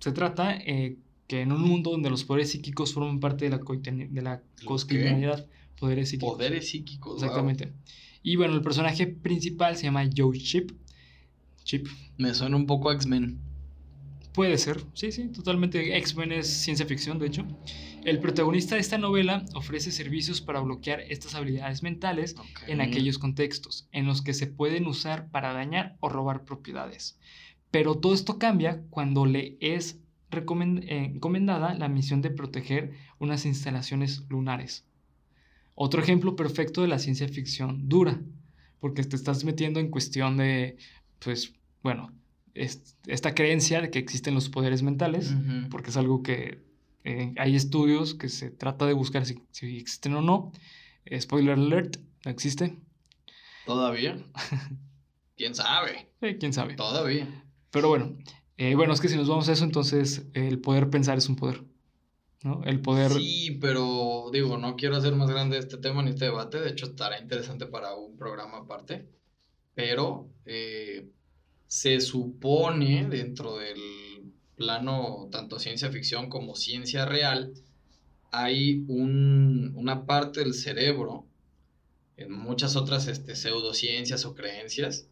[0.00, 0.96] se trata eh,
[1.26, 5.46] que en un mundo donde los poderes psíquicos forman parte de la, de la cotidianidad,
[5.78, 6.34] poderes psíquicos.
[6.34, 7.22] Poderes psíquicos.
[7.22, 7.72] Exactamente.
[8.22, 10.72] Y bueno, el personaje principal se llama Joe Chip.
[11.64, 11.86] Chip.
[12.16, 13.38] Me suena un poco a X-Men.
[14.38, 15.96] Puede ser, sí, sí, totalmente.
[15.98, 17.44] X-Men es ciencia ficción, de hecho.
[18.04, 22.36] El protagonista de esta novela ofrece servicios para bloquear estas habilidades mentales
[22.68, 27.18] en aquellos contextos en los que se pueden usar para dañar o robar propiedades.
[27.72, 29.98] Pero todo esto cambia cuando le es
[30.30, 34.86] eh, encomendada la misión de proteger unas instalaciones lunares.
[35.74, 38.22] Otro ejemplo perfecto de la ciencia ficción dura,
[38.78, 40.76] porque te estás metiendo en cuestión de,
[41.18, 42.12] pues, bueno,
[42.58, 45.34] esta creencia de que existen los poderes mentales,
[45.70, 46.62] porque es algo que
[47.04, 49.40] eh, hay estudios que se trata de buscar si,
[49.78, 50.52] existen o no.
[51.04, 52.76] Eh, spoiler alert, no existe.
[53.64, 54.22] ¿Todavía?
[55.36, 56.10] ¿Quién sabe?
[56.38, 56.74] ¿Quién sabe?
[56.74, 57.44] Todavía.
[57.70, 58.16] Pero bueno,
[58.56, 61.36] eh, bueno, es que si nos vamos a eso, entonces el poder pensar es un
[61.36, 61.64] poder.
[62.42, 62.62] ¿no?
[62.64, 63.12] El poder...
[63.12, 66.60] Sí, pero digo, no quiero hacer más grande este tema ni este debate.
[66.60, 69.08] De hecho, estará interesante para un programa aparte.
[69.74, 70.28] Pero
[71.68, 73.78] se supone dentro del
[74.56, 77.52] plano tanto ciencia ficción como ciencia real,
[78.32, 81.26] hay una parte del cerebro,
[82.16, 85.08] en muchas otras este, pseudociencias o creencias,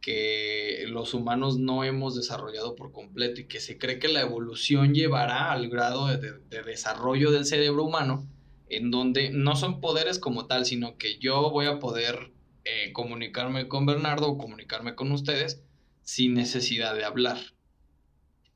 [0.00, 4.94] que los humanos no hemos desarrollado por completo y que se cree que la evolución
[4.94, 6.32] llevará al grado de,
[6.64, 8.26] desarrollo del cerebro humano,
[8.68, 12.32] en donde no son poderes como tal, sino que yo voy a poder
[12.64, 15.62] eh, comunicarme con Bernardo o comunicarme con ustedes
[16.02, 17.38] sin necesidad de hablar.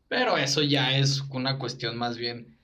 [0.08, 2.56] Pero eso ya es una cuestión más bien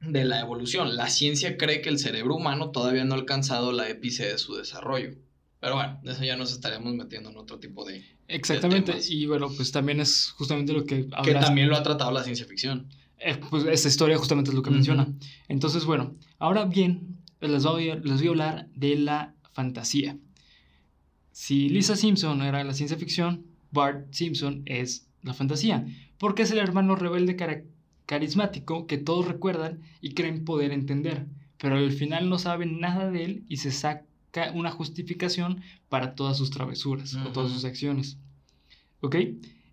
[0.00, 0.96] de la evolución.
[0.96, 4.54] La ciencia cree que el cerebro humano todavía no ha alcanzado la épice de su
[4.54, 5.16] desarrollo.
[5.60, 8.04] Pero bueno, de eso ya nos estaríamos metiendo en otro tipo de.
[8.28, 8.98] Exactamente.
[9.08, 11.06] y bueno, pues también es justamente lo que.
[11.22, 12.88] Que también lo ha tratado la ciencia ficción.
[13.18, 15.12] Eh, pues esta historia justamente es lo que menciona.
[15.48, 20.16] Entonces, bueno, ahora bien, les voy, a, les voy a hablar de la fantasía.
[21.30, 25.86] Si Lisa Simpson era la ciencia ficción, Bart Simpson es la fantasía,
[26.18, 27.36] porque es el hermano rebelde
[28.06, 31.26] carismático que todos recuerdan y creen poder entender,
[31.58, 36.38] pero al final no saben nada de él y se saca una justificación para todas
[36.38, 38.16] sus travesuras o todas sus acciones.
[39.00, 39.16] ¿Ok?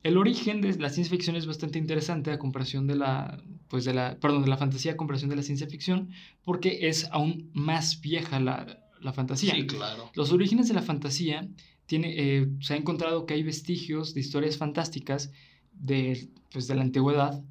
[0.04, 3.94] El origen de la ciencia ficción es bastante interesante a comparación de la, pues de
[3.94, 6.10] la, perdón, de la fantasía a comparación de la ciencia ficción,
[6.44, 9.54] porque es aún más vieja la, la fantasía.
[9.54, 10.10] Sí, claro.
[10.16, 11.48] Los orígenes de la fantasía
[11.88, 15.32] tiene, eh, se ha encontrado que hay vestigios de historias fantásticas
[15.74, 17.44] de, pues, de la antigüedad.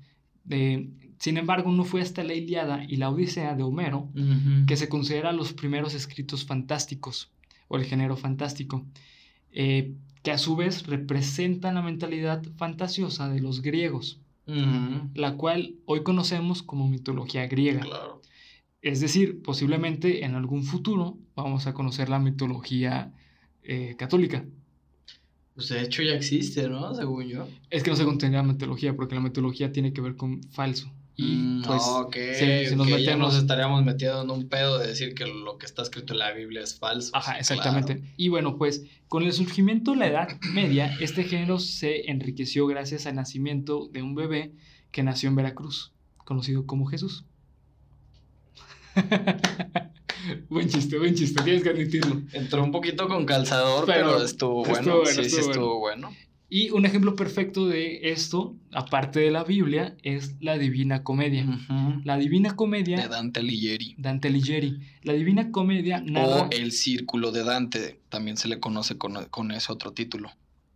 [0.44, 4.10] de- sin embargo, no fue hasta la Iliada y la Odisea de Homero
[4.66, 7.32] que se considera los primeros escritos fantásticos
[7.68, 8.84] o el género fantástico,
[9.50, 14.20] eh, que a su vez representan la mentalidad fantasiosa de los griegos,
[15.14, 17.80] la cual hoy conocemos como mitología griega.
[17.80, 18.22] Claro.
[18.82, 23.12] Es decir, posiblemente en algún futuro vamos a conocer la mitología
[23.66, 24.44] eh, católica.
[25.54, 26.94] Pues de hecho ya existe, ¿no?
[26.94, 27.48] Según yo.
[27.70, 30.92] Es que no se contenía mitología, porque la mitología tiene que ver con falso.
[31.18, 34.88] Y Mm, pues, ok, si- si nos metemos- nos estaríamos metiendo en un pedo de
[34.88, 37.10] decir que lo que está escrito en la Biblia es falso.
[37.14, 38.02] Ajá, exactamente.
[38.18, 43.06] Y bueno, pues con el surgimiento de la Edad Media, este género se enriqueció gracias
[43.06, 44.52] al nacimiento de un bebé
[44.90, 47.24] que nació en Veracruz, conocido como Jesús.
[50.48, 52.22] buen chiste, buen chiste, tienes que admitirlo.
[52.32, 55.00] Entró un poquito con calzador, pero, Pero estuvo estuvo bueno.
[55.02, 56.10] bueno, sí, sí, estuvo estuvo bueno.
[56.48, 61.44] Y un ejemplo perfecto de esto, aparte de la Biblia, es la Divina Comedia.
[62.04, 63.96] La Divina De Comedia, Dante Alighieri.
[63.98, 64.78] Dante Alighieri.
[65.02, 66.04] La Divina Comedia.
[66.14, 68.00] O El Círculo de Dante.
[68.08, 70.30] También se le conoce con, con ese otro título.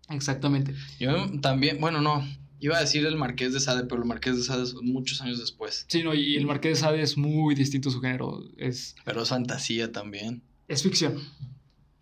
[0.09, 0.75] Exactamente.
[0.99, 2.27] Yo también, bueno, no.
[2.61, 5.39] Iba a decir el Marqués de Sade, pero el Marqués de Sade es muchos años
[5.41, 5.87] después.
[5.89, 8.45] Sí, no, y el Marqués de Sade es muy distinto a su género.
[8.59, 10.43] Es, Pero es fantasía también.
[10.69, 11.19] es ficción.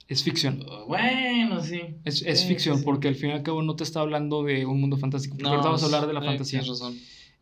[0.08, 0.64] Es ficción.
[0.86, 1.80] Bueno, sí.
[2.04, 2.84] Es, es Sí, ficción, sí.
[2.84, 5.36] porque al fin y al cabo no te está hablando de un mundo fantástico.
[5.36, 6.60] Porque ahorita vamos a hablar de la eh, fantasía.
[6.60, 6.98] tienes razón.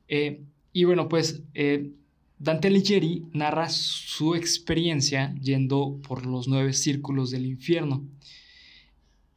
[0.08, 1.92] Eh, y bueno, pues eh,
[2.38, 8.04] Dante Alighieri narra su experiencia yendo por los nueve círculos del infierno.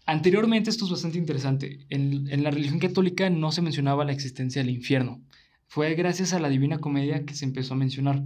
[0.09, 4.63] Anteriormente, esto es bastante interesante, en, en la religión católica no se mencionaba la existencia
[4.63, 5.21] del infierno.
[5.67, 8.23] Fue gracias a la Divina Comedia que se empezó a mencionar.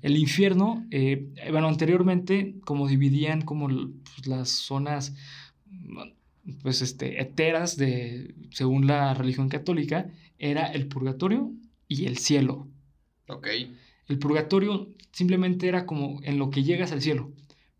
[0.00, 5.12] El infierno, eh, bueno, anteriormente, como dividían como pues, las zonas,
[6.62, 11.50] pues, este, eteras de, según la religión católica, era el purgatorio
[11.88, 12.68] y el cielo.
[13.26, 13.48] Ok.
[14.06, 17.32] El purgatorio simplemente era como en lo que llegas al cielo.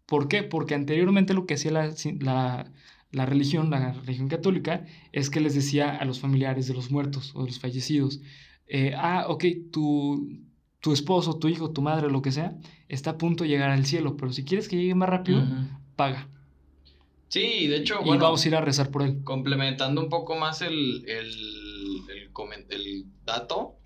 [0.06, 0.42] ¿Por qué?
[0.42, 2.72] Porque anteriormente lo que hacía la, la,
[3.14, 7.32] la religión, la religión católica, es que les decía a los familiares de los muertos
[7.34, 8.20] o de los fallecidos,
[8.66, 10.40] eh, ah, ok, tu,
[10.80, 12.56] tu esposo, tu hijo, tu madre, lo que sea,
[12.88, 15.54] está a punto de llegar al cielo, pero si quieres que llegue más rápido, Ujú.
[15.96, 16.28] paga.
[17.28, 19.22] Sí, de hecho, y bueno, vamos a ir a rezar por él.
[19.24, 21.30] complementando un poco más el, el,
[22.08, 23.76] el, el dato,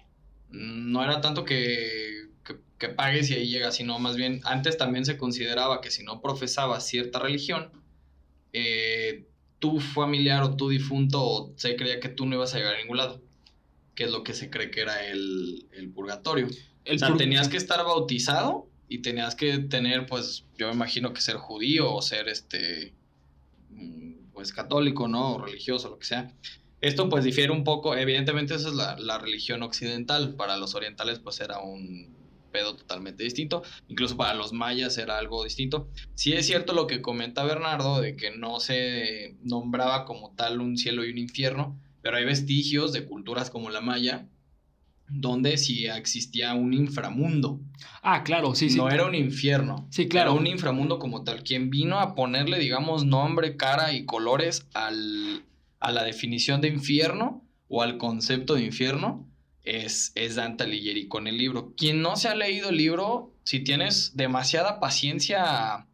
[0.51, 5.05] no era tanto que, que, que pagues y ahí llegas, sino más bien, antes también
[5.05, 7.71] se consideraba que si no profesabas cierta religión,
[8.61, 9.27] eh,
[9.59, 12.97] tu familiar o tu difunto se creía que tú no ibas a llegar a ningún
[12.97, 13.21] lado,
[13.95, 16.47] que es lo que se cree que era el, el purgatorio.
[16.85, 20.75] El o sea, pur- tenías que estar bautizado y tenías que tener, pues, yo me
[20.75, 22.95] imagino que ser judío o ser, este,
[23.71, 25.35] mm, pues, católico, ¿no?
[25.35, 26.33] O religioso, lo que sea.
[26.81, 27.97] Esto, pues, difiere un poco.
[27.97, 30.35] Evidentemente, esa es la, la religión occidental.
[30.37, 32.17] Para los orientales, pues, era un
[32.51, 33.63] pedo totalmente distinto.
[33.89, 35.89] Incluso para los mayas era algo distinto.
[36.15, 40.77] Sí es cierto lo que comenta Bernardo, de que no se nombraba como tal un
[40.77, 44.29] cielo y un infierno, pero hay vestigios de culturas como la maya,
[45.09, 47.61] donde sí existía un inframundo.
[48.03, 48.77] Ah, claro, sí, sí.
[48.77, 49.87] No era un infierno.
[49.91, 50.33] Sí, claro.
[50.33, 51.43] Era un inframundo como tal.
[51.43, 55.45] Quien vino a ponerle, digamos, nombre, cara y colores al,
[55.81, 59.28] a la definición de infierno o al concepto de infierno
[59.69, 61.75] es, es Dante Alighieri con el libro.
[61.77, 65.87] Quien no se ha leído el libro, si tienes demasiada paciencia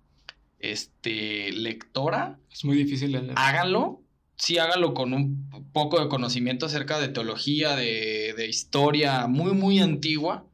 [0.60, 3.32] este, lectora, Es muy difícil leer.
[3.36, 4.00] háganlo.
[4.36, 9.78] Sí, háganlo con un poco de conocimiento acerca de teología, de, de historia muy, muy
[9.80, 10.46] antigua.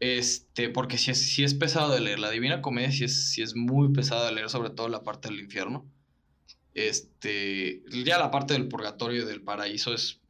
[0.00, 2.18] Este, porque sí es, sí es pesado de leer.
[2.18, 5.28] La Divina Comedia sí es, sí es muy pesado de leer, sobre todo la parte
[5.28, 5.86] del infierno.
[6.74, 10.20] Este, ya la parte del purgatorio y del paraíso es,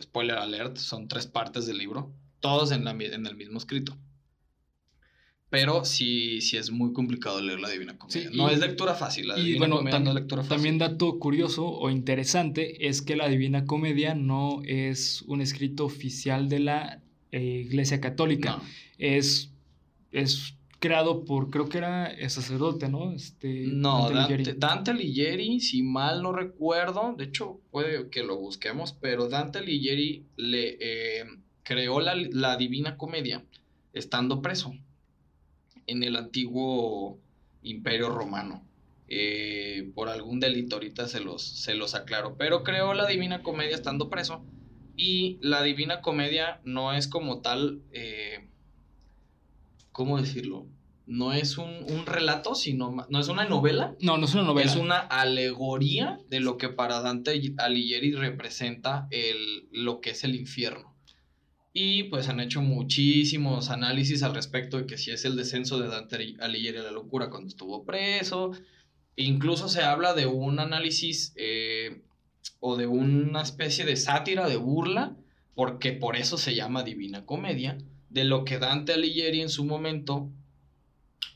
[0.00, 3.96] spoiler alert, son tres partes del libro, todos en, la en el mismo escrito.
[5.50, 8.28] Pero sí, sí es muy complicado leer la Divina Comedia.
[8.28, 9.28] Sí, no y- es lectura fácil.
[9.28, 10.56] La y Divina bueno, Comedia no tam- es lectura fácil.
[10.56, 16.48] También dato curioso o interesante es que la Divina Comedia no es un escrito oficial
[16.48, 18.56] de la eh, Iglesia Católica.
[18.56, 18.62] No.
[18.98, 19.52] Es,
[20.10, 20.54] es
[20.84, 23.12] creado por, creo que era el sacerdote, ¿no?
[23.12, 24.58] Este, No, Dante Dante, Alighieri.
[24.58, 30.26] Dante Alighieri, si mal no recuerdo, de hecho puede que lo busquemos, pero Dante Alighieri
[30.36, 31.24] le eh,
[31.62, 33.42] creó la, la Divina Comedia
[33.94, 34.74] estando preso
[35.86, 37.18] en el antiguo
[37.62, 38.62] Imperio Romano.
[39.08, 43.74] Eh, por algún delito, ahorita se los, se los aclaro, pero creó la Divina Comedia
[43.74, 44.44] estando preso
[44.96, 48.48] y la Divina Comedia no es como tal, eh,
[49.94, 50.66] ¿cómo decirlo?
[51.06, 54.70] No es un, un relato, sino no es una novela, No, no es una novela.
[54.70, 60.34] es una alegoría de lo que para Dante Alighieri representa el, lo que es el
[60.34, 60.94] infierno.
[61.72, 65.88] Y pues han hecho muchísimos análisis al respecto de que si es el descenso de
[65.88, 68.52] Dante Alighieri a la locura cuando estuvo preso.
[69.16, 72.02] Incluso se habla de un análisis eh,
[72.60, 75.16] o de una especie de sátira, de burla,
[75.54, 77.78] porque por eso se llama Divina Comedia,
[78.14, 80.30] de lo que Dante Alighieri en su momento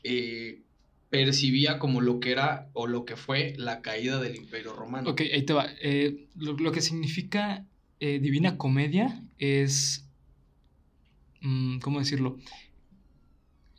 [0.03, 0.61] eh,
[1.09, 5.09] percibía como lo que era o lo que fue la caída del Imperio Romano.
[5.09, 5.67] Ok, ahí te va.
[5.81, 7.65] Eh, lo, lo que significa
[7.99, 10.05] eh, Divina Comedia es...
[11.41, 12.37] mm, ¿Cómo decirlo?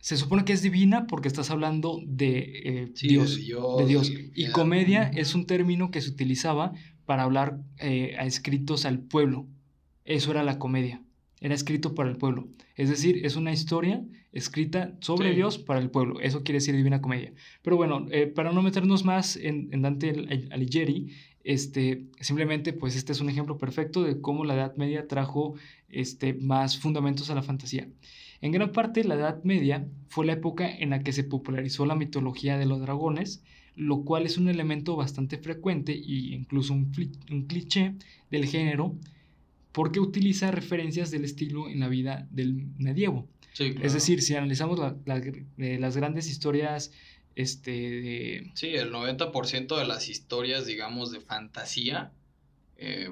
[0.00, 3.36] Se supone que es divina porque estás hablando de Sí, Dios.
[3.36, 4.12] de Dios, de Dios.
[4.34, 6.72] Y comedia es un término que se utilizaba
[7.06, 9.46] para hablar a escritos al pueblo.
[10.06, 11.02] Eso era la comedia.
[11.40, 12.48] Era escrito para el pueblo.
[12.76, 15.36] Es decir, es una historia escrita sobre Sí.
[15.36, 16.20] Dios para el pueblo.
[16.20, 17.32] Eso quiere decir Divina Comedia.
[17.62, 21.12] Pero bueno, eh, para no meternos más en, en Dante Al- Alighieri,
[21.42, 25.54] este, simplemente pues este es un ejemplo perfecto de cómo la Edad Media trajo
[25.88, 27.88] este, más fundamentos a la fantasía.
[28.42, 31.94] En gran parte, la Edad Media fue la época en la que se popularizó la
[31.96, 33.42] mitología de los dragones,
[33.76, 36.92] lo cual es un elemento bastante frecuente e incluso un
[37.46, 37.94] cliché
[38.30, 38.94] del género,
[39.72, 43.28] porque utiliza referencias del estilo en la vida del medievo.
[43.52, 45.18] Sí, Es decir, si analizamos la- la-
[45.58, 46.92] eh, las grandes historias
[47.36, 48.50] este, de...
[48.54, 52.12] Sí, el 90% de las historias, digamos, de fantasía,
[52.76, 53.10] eh,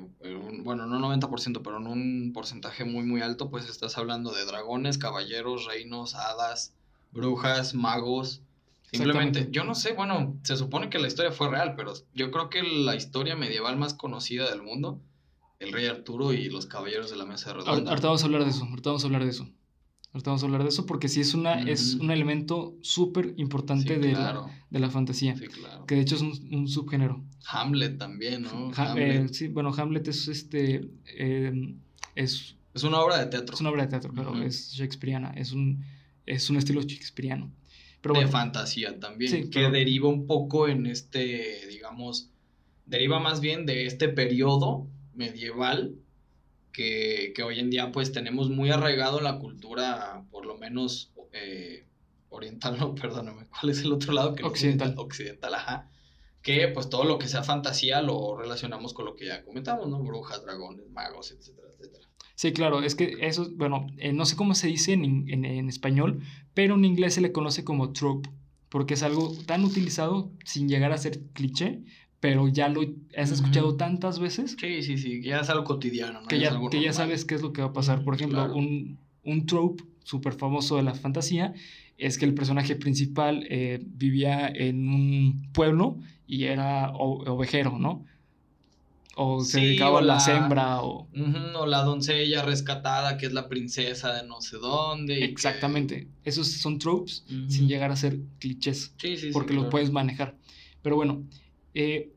[0.64, 4.96] bueno, no 90%, pero en un porcentaje muy, muy alto, pues estás hablando de dragones,
[4.98, 6.74] caballeros, reinos, hadas,
[7.12, 8.42] brujas, magos.
[8.90, 12.48] Simplemente, yo no sé, bueno, se supone que la historia fue real, pero yo creo
[12.48, 15.00] que la historia medieval más conocida del mundo,
[15.60, 17.90] el rey Arturo y los caballeros de la mesa redonda.
[17.90, 19.48] Ahorita vamos a hablar de eso, ahorita vamos a hablar de eso.
[20.12, 23.94] Ahorita vamos a hablar de eso porque sí es, una, es un elemento súper importante
[23.96, 24.46] Sí, de, claro.
[24.46, 25.84] la, de la fantasía, Sí, claro.
[25.86, 27.22] que de hecho es un, un subgénero.
[27.46, 28.70] Hamlet también, ¿no?
[28.74, 29.30] Ha- Hamlet.
[29.30, 31.74] eh, sí, bueno, Hamlet es este eh,
[32.14, 33.54] es, Es una obra de teatro.
[33.54, 34.42] es una obra de teatro, pero Ujú.
[34.42, 35.84] es shakespeariana, es un,
[36.24, 37.50] es un estilo shakespeariano.
[38.00, 42.30] Pero de bueno, fantasía también, Sí, que pero- deriva un poco en este, digamos,
[42.86, 44.86] deriva más bien de este periodo
[45.18, 45.94] medieval
[46.72, 51.84] que, que hoy en día pues tenemos muy arraigado la cultura, por lo menos eh,
[52.30, 54.34] oriental, no, perdóname, ¿cuál es el otro lado?
[54.34, 54.94] Que no Occidental.
[54.96, 55.90] Occidental, ajá.
[56.42, 59.98] Que pues todo lo que sea fantasía lo relacionamos con lo que ya comentamos, ¿no?
[60.02, 62.06] Brujas, dragones, magos, etcétera, etcétera.
[62.36, 65.68] sí, claro, es que eso, bueno, eh, no sé cómo se dice en, en- en
[65.68, 66.22] español,
[66.54, 68.30] pero en inglés se le conoce como trope,
[68.68, 71.82] porque es algo tan utilizado sin llegar a ser cliché,
[72.20, 72.80] pero ya lo
[73.16, 76.26] has escuchado tantas veces Sí, sí, sí, ya es algo cotidiano, ¿no?
[76.28, 78.02] que ya, que ya sabes qué es lo que va a pasar.
[78.04, 78.56] Por ejemplo, Claro.
[78.56, 81.54] un, un trope súper famoso de la fantasía
[81.96, 88.04] es que el personaje principal eh, vivía en un pueblo y era ovejero, ¿no?
[89.20, 91.08] O se Sí, dedicaba o a la sembra o...
[91.12, 95.16] Ujú, o la doncella rescatada, que es la princesa de no sé dónde.
[95.18, 96.06] que- Exactamente.
[96.24, 99.70] Esos son tropes sin llegar a ser clichés, Sí, sí, sí, porque los claro.
[99.70, 100.36] puedes manejar.
[100.82, 101.24] Pero bueno,
[101.80, 102.10] eh,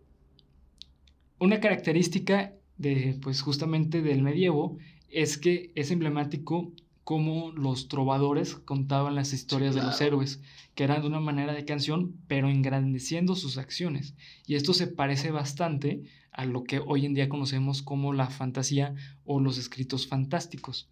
[1.37, 6.71] una característica de, pues justamente del medievo es que es emblemático
[7.03, 10.41] cómo los trovadores contaban las historias de los héroes,
[10.73, 14.15] que eran de una manera de canción, pero engrandeciendo sus acciones.
[14.47, 16.01] Y esto se parece bastante
[16.31, 18.95] a lo que hoy en día conocemos como la fantasía
[19.25, 20.89] o los escritos fantásticos.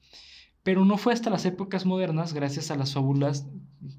[0.61, 3.47] Pero no fue hasta las épocas modernas, gracias a las fábulas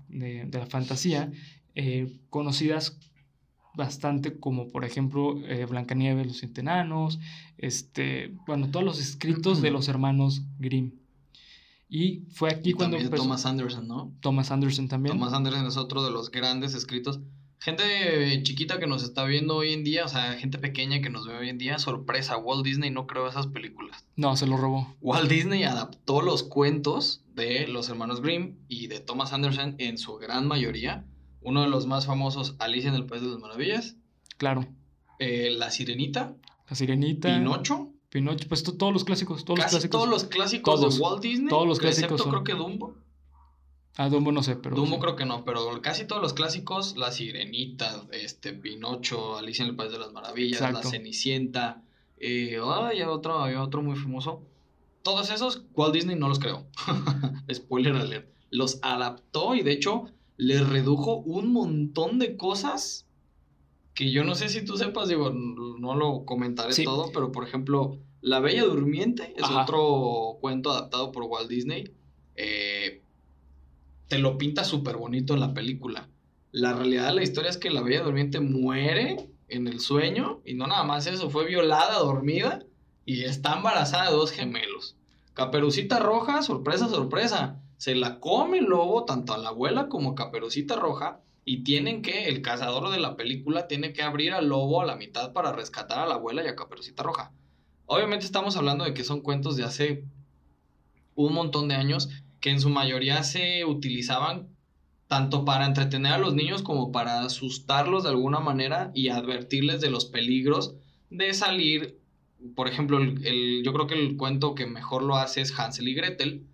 [0.08, 1.32] de, de la fantasía,
[1.74, 2.98] eh, conocidas
[3.74, 7.18] bastante como por ejemplo eh, Blancanieves, los siete enanos,
[7.58, 10.92] este, bueno, todos los escritos de los hermanos Grimm.
[11.88, 14.12] Y fue aquí Y cuando también empezó Thomas Anderson, ¿no?
[14.20, 15.16] Thomas Anderson también.
[15.16, 17.18] Thomas Anderson es otro de los grandes escritos.
[17.58, 17.82] Gente
[18.32, 21.26] eh, chiquita que nos está viendo hoy en día, o sea, gente pequeña que nos
[21.26, 24.06] ve hoy en día, sorpresa, Walt Disney no creó esas películas.
[24.16, 24.96] No, se lo robó.
[25.02, 30.14] Walt Disney adaptó los cuentos de los hermanos Grimm y de Thomas Anderson en su
[30.16, 31.04] gran mayoría.
[31.42, 33.96] Uno de los más famosos, Alicia en el País de las Maravillas,
[34.36, 34.66] Claro.
[35.18, 36.34] eh, La Sirenita,
[36.68, 37.34] La Sirenita.
[37.38, 39.98] Pinocho Pinocho, pues to- todos los clásicos, todos los Casi clásicos.
[40.00, 40.96] todos los clásicos Todos.
[40.96, 41.48] de Walt Disney.
[41.48, 42.94] Todos los clásicos Excepto son- creo que Dumbo.
[43.96, 44.74] Ah, Dumbo no sé, pero.
[44.74, 45.00] Dumbo sí.
[45.02, 49.76] creo que no, pero casi todos los clásicos, La Sirenita, este, Pinocho, Alicia en el
[49.76, 50.80] País de las Maravillas, Exacto.
[50.84, 51.82] La Cenicienta,
[52.18, 54.42] eh, había otro, había otro muy famoso.
[55.02, 56.66] Todos esos, Walt Disney no los creó.
[57.52, 58.28] Spoiler alert.
[58.50, 60.10] Los adaptó y de hecho
[60.40, 63.06] le redujo un montón de cosas
[63.94, 66.84] que yo no sé si tú sepas, digo, no lo comentaré Sí.
[66.84, 69.62] todo, pero por ejemplo, La Bella Durmiente es Ajá.
[69.64, 71.90] otro cuento adaptado por Walt Disney.
[72.36, 73.02] Eh,
[74.08, 76.08] te lo pinta súper bonito en la película.
[76.52, 80.54] La realidad de la historia es que la Bella Durmiente muere en el sueño y
[80.54, 82.64] no nada más eso, fue violada, dormida
[83.04, 84.96] y está embarazada de dos gemelos.
[85.34, 90.14] Caperucita Roja, sorpresa, sorpresa, se la come el lobo, tanto a la abuela como a
[90.14, 94.82] Caperucita Roja, y tienen que, el cazador de la película tiene que abrir al lobo
[94.82, 97.32] a la mitad para rescatar a la abuela y a Caperucita Roja.
[97.86, 100.04] Obviamente estamos hablando de que son cuentos de hace
[101.14, 102.10] un montón de años
[102.40, 104.48] que en su mayoría se utilizaban
[105.06, 109.90] tanto para entretener a los niños como para asustarlos de alguna manera y advertirles de
[109.90, 110.74] los peligros
[111.08, 111.98] de salir.
[112.54, 115.88] Por ejemplo, el, el- yo creo que el cuento que mejor lo hace es Hansel
[115.88, 116.46] y Gretel.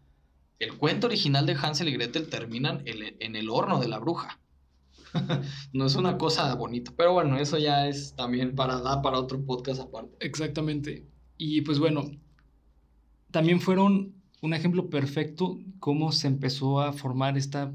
[0.59, 4.41] El cuento original de Hansel y Gretel terminan en, en el horno de la bruja.
[5.73, 9.45] no es una cosa bonita, pero bueno, eso ya es también para dar para otro
[9.45, 10.17] podcast aparte.
[10.21, 11.07] Exactamente.
[11.39, 12.11] Y pues bueno,
[13.31, 17.73] también fueron un ejemplo perfecto cómo se empezó a formar esta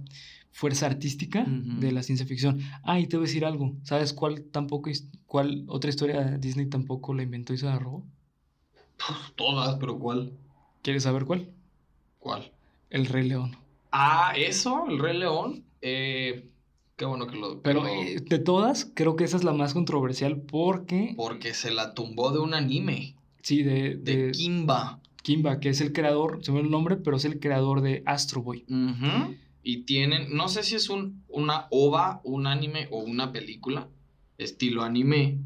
[0.51, 2.61] fuerza artística de la ciencia ficción.
[2.83, 3.75] Ah, y te voy a decir algo.
[3.83, 4.89] ¿Sabes cuál tampoco
[5.25, 8.05] cuál otra historia de Disney tampoco la inventó y se la robó?
[9.35, 10.33] Todas, pero ¿cuál?
[10.81, 11.49] ¿Quieres saber cuál?
[12.19, 12.51] ¿Cuál?
[12.91, 13.57] El Rey León.
[13.91, 15.63] Ah, eso, el Rey León.
[15.81, 16.47] Eh,
[16.97, 17.61] qué bueno que lo.
[17.63, 21.71] Pero lo- eh, de todas, creo que esa es la más controversial porque porque se
[21.71, 23.15] la tumbó de un anime.
[23.41, 24.99] sí, de, De de Kimba.
[25.23, 28.01] Kimba, que es el creador, se me olvidó el nombre, pero es el creador de
[28.05, 28.65] Astro Boy.
[29.63, 33.87] Y tienen, no sé si es un, una ova, un anime o una película,
[34.39, 35.37] estilo anime,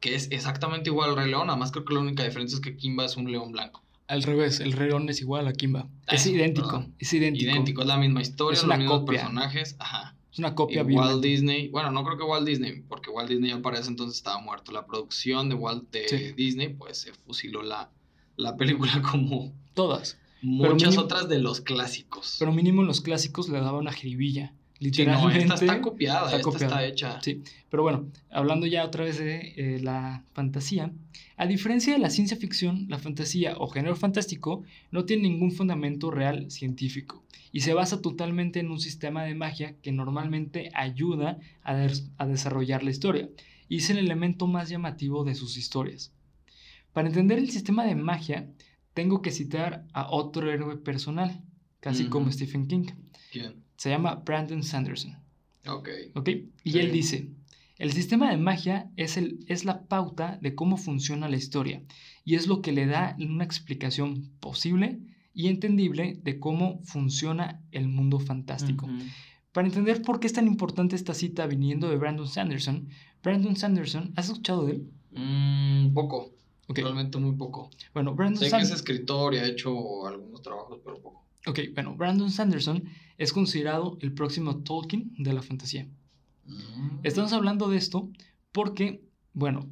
[0.00, 2.60] que es exactamente igual al Rey León, nada más creo que la única diferencia es
[2.60, 3.82] que Kimba es un león blanco.
[4.08, 5.88] Al revés, el Rey León es igual a Kimba.
[6.06, 6.94] Es idéntico, perdón.
[6.98, 7.50] es idéntico.
[7.50, 9.20] Idéntico, es la misma historia, Es los una mismos copia.
[9.20, 10.14] personajes, ajá.
[10.32, 11.30] Es una Y copia Walt vil.
[11.32, 14.38] Disney, bueno, no creo que Walt Disney, porque Walt Disney ya para ese entonces estaba
[14.40, 14.70] muerto.
[14.70, 16.32] La producción de Walt de Sí.
[16.36, 17.90] Disney, pues se fusiló la,
[18.36, 20.18] la película como Todas.
[20.42, 22.36] muchas mínimo- otras de los clásicos.
[22.38, 24.52] Pero mínimo en los clásicos le daba una jiribilla.
[24.78, 25.38] Sí, no, Literalmente.
[25.40, 26.66] esta está copiada, está esta copiada.
[26.66, 27.20] está hecha.
[27.22, 30.92] Sí, pero bueno, hablando ya otra vez de eh, la fantasía,
[31.38, 36.10] a diferencia de la ciencia ficción, la fantasía o género fantástico no tiene ningún fundamento
[36.10, 41.74] real científico y se basa totalmente en un sistema de magia que normalmente ayuda a,
[41.74, 43.30] des- a desarrollar la historia
[43.68, 46.12] y es el elemento más llamativo de sus historias.
[46.92, 48.48] Para entender el sistema de magia,
[48.94, 51.40] tengo que citar a otro héroe personal,
[51.80, 52.86] casi como Stephen King.
[53.32, 53.64] ¿Quién?
[53.76, 55.16] Se llama Brandon Sanderson.
[55.68, 55.88] Ok.
[56.14, 56.28] ¿Ok?
[56.64, 56.78] Y Sí.
[56.78, 57.28] él dice,
[57.78, 61.82] el sistema de magia es, el, es la pauta de cómo funciona la historia
[62.24, 64.98] y es lo que le da una explicación posible
[65.34, 68.88] y entendible de cómo funciona el mundo fantástico.
[69.52, 72.88] Para entender por qué es tan importante esta cita viniendo de Brandon Sanderson,
[73.22, 74.90] Brandon Sanderson, ¿has escuchado de él?
[75.12, 76.32] Mm, poco,
[76.68, 77.70] realmente muy poco.
[77.92, 81.25] bueno, Brandon Sé que es escritor y ha hecho algunos trabajos, pero poco.
[81.46, 82.84] Ok, bueno, Brandon Sanderson
[83.18, 85.88] es considerado el próximo Tolkien de la fantasía.
[86.44, 87.00] Mm.
[87.02, 88.10] Estamos hablando de esto
[88.52, 89.68] porque, bueno,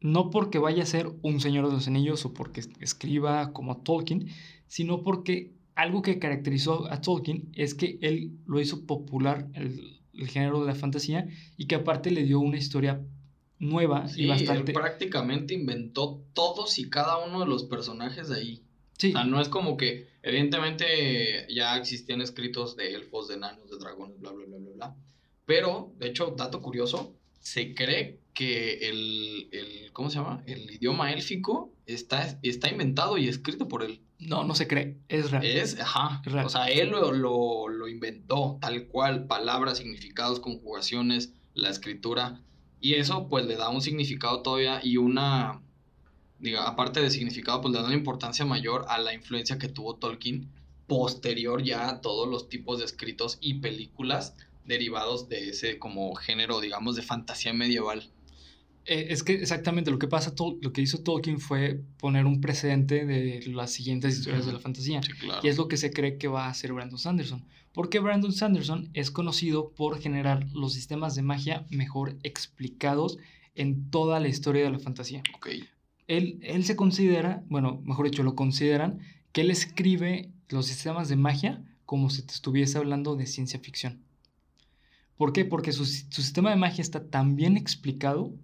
[0.00, 4.28] no porque vaya a ser un Señor de los Anillos o porque escriba como Tolkien,
[4.66, 10.28] sino porque algo que caracterizó a Tolkien es que él lo hizo popular el, el
[10.28, 13.00] género de la fantasía y que aparte le dio una historia
[13.58, 14.72] nueva Sí, y bastante...
[14.72, 18.62] él prácticamente inventó todos y cada uno de los personajes de ahí.
[18.98, 23.70] Sí, O sea, no es como que, evidentemente, ya existían escritos de elfos, de enanos,
[23.70, 24.96] de dragones, bla, bla, bla, bla, bla.
[25.46, 30.42] Pero, de hecho, dato curioso, se cree que el, el ¿cómo se llama?
[30.46, 34.00] El idioma élfico está, está inventado y escrito por él.
[34.18, 35.44] no, no se cree, es real.
[35.44, 36.22] Es, ajá.
[36.24, 36.46] Es real.
[36.46, 42.40] O sea, él lo, lo, lo inventó tal cual, palabras, significados, conjugaciones, la escritura.
[42.80, 45.62] Y eso pues le da un significado todavía y una,
[46.38, 49.96] diga, aparte de significado, pues le da una importancia mayor a la influencia que tuvo
[49.96, 50.50] Tolkien
[50.86, 56.60] posterior ya a todos los tipos de escritos y películas derivados de ese como género,
[56.60, 58.10] digamos, de fantasía medieval.
[58.86, 63.06] Eh, es que exactamente lo que pasa, lo que hizo Tolkien fue poner un precedente
[63.06, 65.02] de las siguientes historias de la fantasía.
[65.02, 65.40] Sí, claro.
[65.42, 67.46] Y es lo que se cree que va a hacer Brandon Sanderson.
[67.72, 73.18] Porque Brandon Sanderson es conocido por generar los sistemas de magia mejor explicados
[73.54, 75.22] en toda la historia de la fantasía.
[76.06, 79.00] Él, él se considera, bueno, mejor dicho, lo consideran,
[79.32, 84.00] que él escribe los sistemas de magia como si te estuviese hablando de ciencia ficción.
[85.16, 85.44] ¿Por qué?
[85.44, 88.34] Porque su, su sistema de magia está tan bien explicado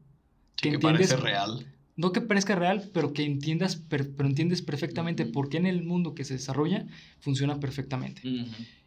[0.57, 1.67] que, que parece real.
[1.97, 5.83] No que parezca real, pero que entiendas, per, pero entiendes perfectamente por qué en el
[5.83, 6.87] mundo que se desarrolla
[7.19, 8.23] funciona perfectamente.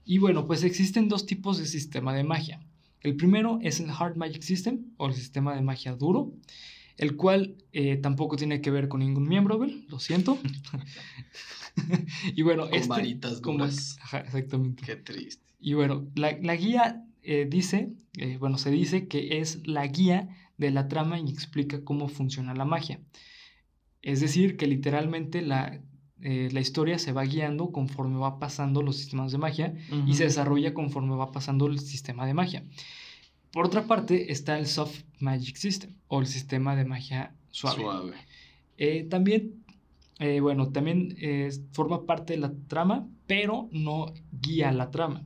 [0.06, 2.60] Y bueno, pues existen dos tipos de sistema de magia.
[3.02, 6.32] El primero es el Hard Magic System o el sistema de magia duro,
[6.98, 9.86] el cual eh, tampoco tiene que ver con ningún miembro, ¿vel?
[9.90, 10.38] lo siento.
[12.36, 13.98] y bueno, Con este, varitas como- duras.
[14.02, 14.84] ajá, exactamente.
[14.86, 15.44] Qué triste.
[15.60, 20.30] Y bueno, la, la guía eh, dice, eh, bueno, se dice que es la guía
[20.58, 23.00] de la trama y explica cómo funciona la magia.
[24.02, 25.82] Es decir, que literalmente la,
[26.22, 29.74] eh, la historia se va guiando conforme va pasando los sistemas de magia
[30.06, 32.66] y se desarrolla conforme va pasando el sistema de magia.
[33.54, 37.82] Por otra parte está el Soft Magic System o el sistema de magia suave.
[37.84, 38.14] Suave.
[38.80, 39.64] Eh, también,
[40.18, 45.24] eh, bueno, también eh, forma parte de la trama, pero no guía la trama.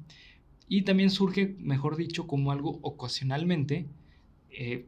[0.68, 3.88] Y también surge, mejor dicho, como algo ocasionalmente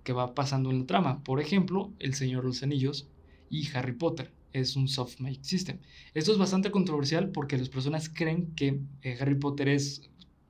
[0.04, 1.24] que va pasando en la trama.
[1.24, 3.08] Por ejemplo, El Señor de los Anillos
[3.52, 4.34] y Harry Potter.
[4.52, 5.78] Es un soft magic system.
[6.16, 8.82] Esto es bastante controversial porque las personas creen que
[9.22, 10.10] Harry Potter es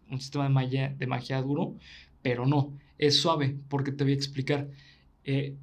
[0.10, 1.76] un sistema de magia, de magia duro,
[2.22, 4.70] pero no, es suave porque te voy a explicar.
[5.24, 5.55] Eh,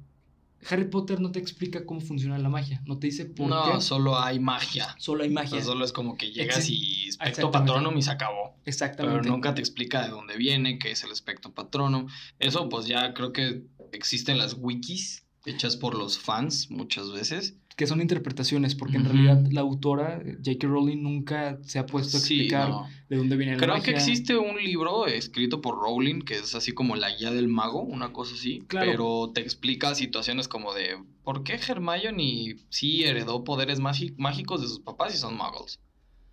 [0.69, 3.81] Harry Potter no te explica cómo funciona la magia, no te dice por No, qué.
[3.81, 4.95] solo hay magia.
[4.97, 5.49] Solo hay O magia.
[5.51, 8.55] sea, solo es como que llegas Exi- y espectro patronum y se acabó.
[8.55, 9.29] Pero Exactamente.
[9.29, 12.07] nunca te explica de dónde viene, qué es el espectro patronum.
[12.39, 17.55] Eso pues ya creo que existen las wikis hechas por los fans muchas veces.
[17.77, 20.67] Que son interpretaciones, porque en realidad la autora, eh, J.K.
[20.67, 22.89] Rowling, nunca se ha puesto a Sí, explicar no.
[23.07, 23.85] de dónde viene la Creo magia.
[23.85, 27.81] que existe un libro escrito por Rowling que es así como la guía del mago,
[27.83, 28.89] una cosa así, Claro.
[28.91, 34.79] pero te explica situaciones como de por qué Hermione sí heredó poderes mágicos de sus
[34.79, 35.79] papás y son muggles.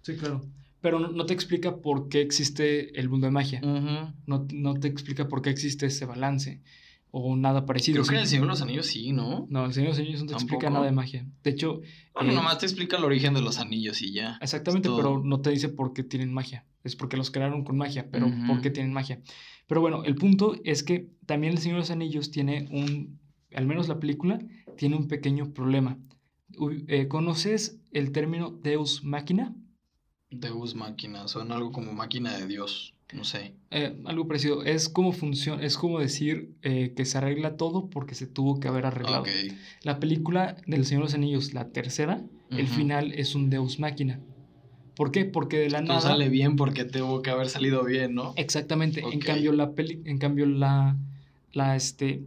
[0.01, 0.43] Sí, claro.
[0.81, 3.61] Pero no, te explica por qué existe el mundo de magia.
[3.61, 6.63] No, no te explica por qué existe ese balance.
[7.17, 8.03] O nada parecido.
[8.03, 8.27] Creo que en el.
[8.27, 9.47] Señor de los Anillos sí, ¿no?
[9.49, 11.25] No, el Señor de los Anillos no te explica nada de magia.
[11.45, 11.81] De hecho,
[12.13, 14.37] Bueno, eh, nomás te explica el origen de los anillos y ya.
[14.41, 16.67] Exactamente, pero no te dice por qué tienen magia.
[16.83, 18.29] Es porque los crearon con magia, pero.
[18.49, 19.23] ¿por qué tienen magia?
[19.69, 23.21] Pero bueno, el punto es que también El Señor de los Anillos tiene un,
[23.55, 24.41] al menos la película,
[24.77, 25.97] tiene un pequeño problema.
[26.89, 29.55] Eh, ¿Conoces el término Deus Máquina?
[30.31, 33.55] Deus máquina, suena algo como máquina de Dios, no sé.
[33.71, 34.65] Eh, algo parecido.
[34.65, 38.69] Es como funciona, es como decir eh, que se arregla todo porque se tuvo que
[38.69, 39.25] haber arreglado.
[39.83, 44.21] La película del Señor de los Anillos, la tercera, el final es un Deus Máquina.
[44.97, 45.25] ¿Por qué?
[45.25, 46.01] Porque de la No nada.
[46.03, 48.33] sale bien porque tuvo que haber salido bien, ¿no?
[48.37, 49.01] Exactamente.
[49.01, 50.97] En cambio, la peli, en cambio, la,
[51.53, 52.23] la, este,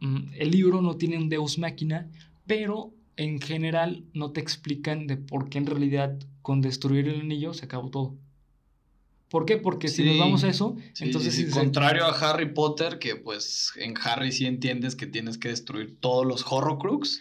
[0.00, 2.06] mm, el libro no tiene un Deus Máquina,
[2.46, 7.54] pero en general no te explican de por qué en realidad con destruir el anillo
[7.54, 8.14] se acabó todo.
[9.32, 9.56] ¿Por qué?
[9.56, 10.18] Porque si nos Sí.
[10.20, 14.44] vamos a eso, Sí, entonces sí, contrario a Harry Potter, que pues en Harry sí
[14.46, 17.20] entiendes que tienes que destruir todos los Horrocrux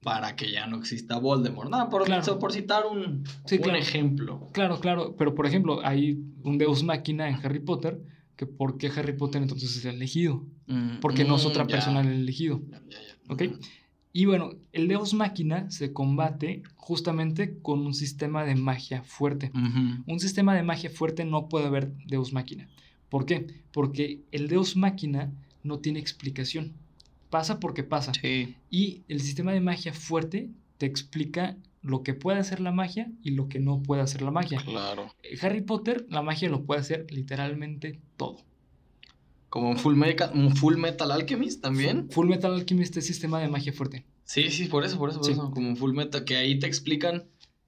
[0.00, 1.68] para que ya no exista Voldemort.
[1.68, 2.38] Nada, por, Claro.
[2.38, 3.24] por citar un, un
[3.58, 3.74] claro.
[3.76, 4.48] ejemplo.
[4.52, 8.00] Claro, claro, pero por ejemplo, hay un Deus Máquina en Harry Potter,
[8.36, 10.46] que por qué Harry Potter entonces es el elegido,
[11.00, 11.72] porque no es otra Mm, ya.
[11.74, 12.62] persona el elegido.
[12.70, 13.32] Ya, ya, ya.
[13.32, 13.42] ¿Ok?
[14.12, 19.50] Y bueno, el Deus Máquina se combate justamente con un sistema de magia fuerte.
[20.06, 22.68] Un sistema de magia fuerte no puede haber Deus Máquina.
[23.08, 23.46] ¿Por qué?
[23.72, 25.32] Porque el Deus Máquina
[25.62, 26.74] no tiene explicación.
[27.30, 28.12] Pasa porque pasa.
[28.12, 28.56] Sí.
[28.70, 33.30] Y el sistema de magia fuerte te explica lo que puede hacer la magia y
[33.30, 34.60] lo que no puede hacer la magia.
[34.64, 35.14] Claro.
[35.40, 38.44] Harry Potter, la magia lo puede hacer literalmente todo.
[39.52, 42.08] Como un Full, Mecha- un full Metal Alchemist también.
[42.10, 44.06] Full Metal Alchemist es sistema de magia fuerte.
[44.24, 45.32] Sí, sí, por eso, por eso, por Sí.
[45.32, 45.50] eso.
[45.50, 47.24] Como un Full Metal, que ahí te explican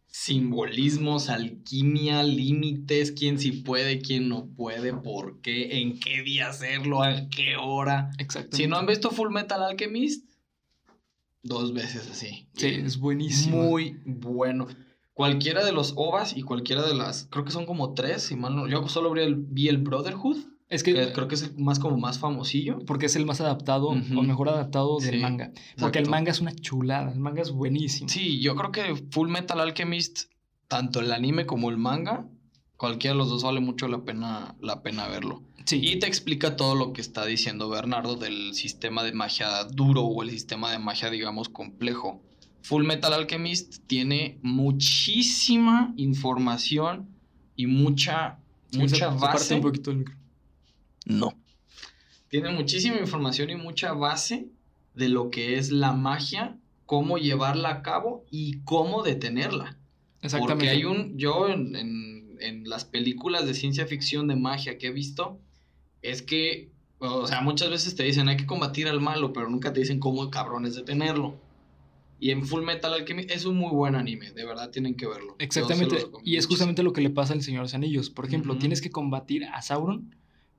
[0.07, 7.03] simbolismos, alquimia, límites, quién sí puede, quién no puede, por qué, en qué día hacerlo,
[7.03, 8.11] a qué hora.
[8.19, 8.57] Exacto.
[8.57, 10.25] Si no han visto Full Metal Alchemist,
[11.43, 12.47] dos veces así.
[12.55, 13.59] Sí, es buenísimo.
[13.63, 14.69] Muy bueno.
[15.13, 18.57] Cualquiera de los OVAs y cualquiera de las, creo que son como tres, si mal
[18.57, 20.39] no- yo solo vi el, vi el Brotherhood,
[20.69, 22.79] Es que, creo que es el más como más famosillo.
[22.87, 25.53] porque es el más adaptado o mejor adaptado del Sí, manga.
[25.79, 28.09] Porque el manga es una chulada, el manga es buenísimo.
[28.09, 30.31] Sí, yo creo que Full Metal Alchemist,
[30.69, 32.27] tanto el anime como el manga,
[32.77, 35.43] cualquiera de los dos vale mucho la pena, la pena verlo.
[35.67, 35.81] Sí.
[35.83, 40.23] Y te explica todo lo que está diciendo Bernardo del sistema de magia duro o
[40.23, 42.23] el sistema de magia, digamos, complejo.
[42.63, 47.09] Full Metal Alchemist tiene muchísima información
[47.57, 48.39] y mucha,
[48.73, 49.55] mucha base.
[49.55, 50.24] un poquito el micro.
[51.05, 51.35] No.
[52.29, 54.47] Tiene muchísima información y mucha base
[54.95, 59.77] de lo que es la magia cómo llevarla a cabo y cómo detenerla.
[60.23, 60.65] Exactamente.
[60.65, 64.89] Porque hay un, yo en, en, en las películas de ciencia ficción de magia que
[64.89, 65.39] he visto,
[66.03, 69.73] es que, o sea, muchas veces te dicen hay que combatir al malo, pero nunca
[69.73, 71.37] te dicen cómo cabrones detenerlo.
[72.21, 75.37] Y en Full Metal Alchemist es un muy buen anime, de verdad tienen que verlo.
[75.39, 76.07] Exactamente.
[76.23, 78.09] Y es justamente lo que le pasa al Señor de los Anillos.
[78.09, 80.15] Por ejemplo, tienes que combatir a Sauron,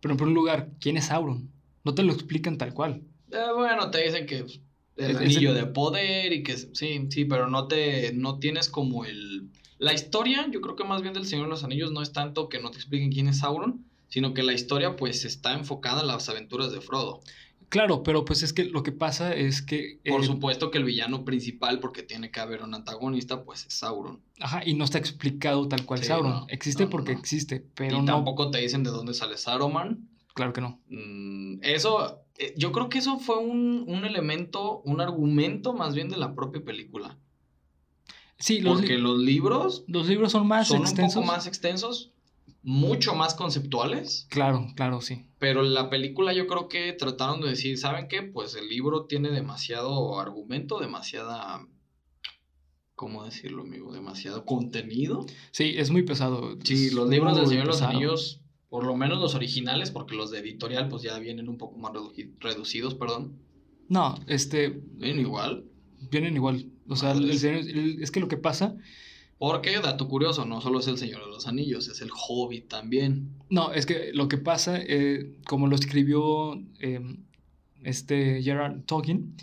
[0.06, 1.49] pero en primer lugar, ¿quién es Sauron?
[1.84, 3.01] No te lo explican tal cual.
[3.32, 4.62] Eh, bueno, te dicen que pues,
[4.97, 8.38] el Es- es anillo el- de poder y que sí, sí, pero no te, no
[8.38, 9.49] tienes como el...
[9.80, 12.49] La historia, yo creo que más bien del Señor de los Anillos no es tanto
[12.49, 16.08] que no te expliquen quién es Sauron, sino que la historia pues está enfocada en
[16.08, 17.22] las aventuras de Frodo.
[17.76, 19.99] Claro, pero pues es que lo que pasa es que...
[20.07, 23.73] Por eh, supuesto que el villano principal, porque tiene que haber un antagonista, pues es
[23.73, 24.21] Sauron.
[24.39, 26.32] Ajá, y no está explicado tal cual Sí, Sauron.
[26.32, 27.19] no, existe no, porque no.
[27.19, 30.07] existe, pero y tampoco te dicen de dónde sale Saruman.
[30.34, 30.80] Claro que no.
[30.88, 36.07] Mm, eso, eh, yo creo que eso fue un, un elemento, un argumento más bien
[36.07, 37.17] de la propia película.
[38.38, 41.17] Sí, los, Porque li- los libros los libros son más son extensos.
[41.17, 42.11] un poco más extensos,
[42.68, 45.28] mucho más conceptuales, Claro, claro, sí.
[45.38, 48.24] pero la película yo creo que trataron de decir, ¿saben qué?
[48.24, 51.66] Pues el libro tiene demasiado argumento, demasiada,
[52.95, 53.93] ¿cómo decirlo, amigo?
[53.93, 55.26] Demasiado contenido.
[55.51, 56.57] Sí, es muy pesado.
[56.63, 57.82] Sí, los libros del Señor de los.
[57.82, 61.78] Anillos, por lo menos los originales, porque los de editorial pues ya vienen un poco
[61.78, 63.38] más redu- reducidos, perdón.
[63.89, 65.66] No, este, Vienen igual.
[66.09, 66.72] vienen igual.
[66.89, 67.30] O sea, el-
[68.01, 68.76] es que lo que pasa...
[69.38, 73.31] Porque, dato curioso, no solo es el Señor de los Anillos, es el Hobbit también.
[73.49, 77.01] No, es que lo que pasa, eh, como lo escribió eh,
[77.83, 79.36] este Gerard Tolkien,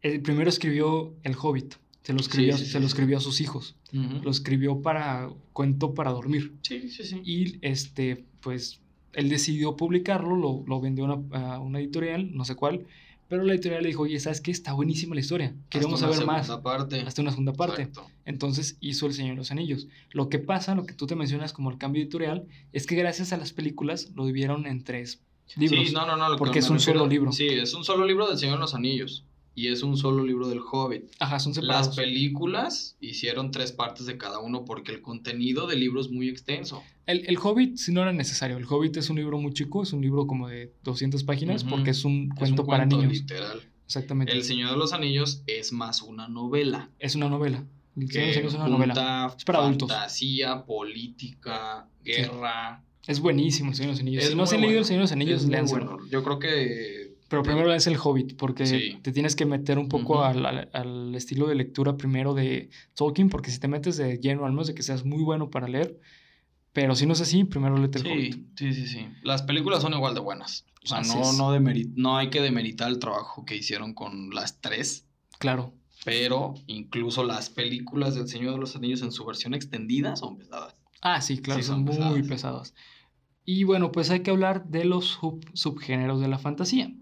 [0.00, 1.74] el primero escribió El Hobbit.
[2.02, 3.76] Se lo escribió, sí, sí, se lo escribió a sus hijos.
[3.92, 6.54] Lo escribió para cuento para dormir.
[6.62, 7.20] Sí, sí, sí.
[7.22, 8.80] Y este, pues,
[9.12, 12.86] él decidió publicarlo, lo, lo vendió a una, a una editorial, no sé cuál,
[13.28, 14.50] pero la editorial le dijo, oye, ¿sabes qué?
[14.50, 15.54] Está buenísima la historia.
[15.68, 16.46] Queremos Hasta una saber más.
[16.46, 17.00] segunda parte.
[17.00, 17.82] Hasta una segunda parte.
[17.82, 18.10] Exacto.
[18.24, 19.88] Entonces hizo El Señor de los Anillos.
[20.10, 23.32] Lo que pasa, lo que tú te mencionas como el cambio editorial, es que gracias
[23.32, 25.20] a las películas lo dividieron en tres
[25.56, 25.88] libros.
[25.88, 26.36] Sí, no, no, no.
[26.36, 27.32] porque es un refiero- solo libro.
[27.32, 29.24] Sí, es un solo libro del Señor de los Anillos.
[29.58, 31.06] Y es un solo libro del Hobbit.
[31.18, 31.56] Ajá, son Las
[31.86, 31.96] separados.
[31.96, 36.82] películas hicieron tres partes de cada uno porque el contenido del libro es muy extenso.
[37.06, 38.56] El, el Hobbit sí no era necesario.
[38.56, 41.90] El Hobbit es un libro muy chico, es un libro como de 200 páginas porque
[41.90, 43.12] es un Es cuento un para cuento niños.
[43.14, 43.60] literal.
[43.84, 44.32] Exactamente.
[44.32, 46.90] El Señor de los Anillos es más una novela.
[47.00, 47.64] Es una novela.
[47.96, 49.34] El Señor de los Anillos es una novela.
[49.36, 49.88] Es para adultos.
[49.90, 52.84] fantasía, política, guerra.
[53.06, 54.22] Es buenísimo El Señor de los Anillos.
[54.24, 54.78] Es si no se han leído.
[54.80, 56.10] El Señor de los Anillos, Es.
[56.10, 56.97] Yo creo que
[57.28, 58.98] Pero primero lees El Hobbit porque Sí.
[59.02, 63.28] te tienes que meter un poco al, al- al estilo de lectura primero de Tolkien
[63.28, 66.00] porque si te metes de lleno, al menos de que seas muy bueno para leer,
[66.72, 68.58] pero si no es así, primero léete El Hobbit.
[68.58, 69.06] Sí, sí, sí.
[69.22, 70.64] Las películas son igual de buenas.
[70.84, 71.18] O sea, Así
[71.96, 75.06] no, hay que demeritar el trabajo que hicieron con las tres,
[75.38, 75.74] Claro.
[76.04, 80.76] pero incluso las películas del Señor de los Anillos en su versión extendida son pesadas.
[81.02, 82.74] Ah, sí, claro, Sí, son, son muy pesadas.
[83.50, 86.92] Y bueno, pues hay que hablar de los sub- subgéneros de la fantasía.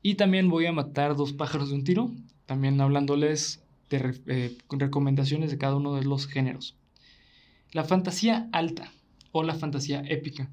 [0.00, 2.10] Y también voy a matar dos pájaros de un tiro,
[2.46, 6.76] también hablándoles de re- eh, recomendaciones de cada uno de los géneros.
[7.72, 8.90] La fantasía alta
[9.32, 10.48] o la fantasía épica.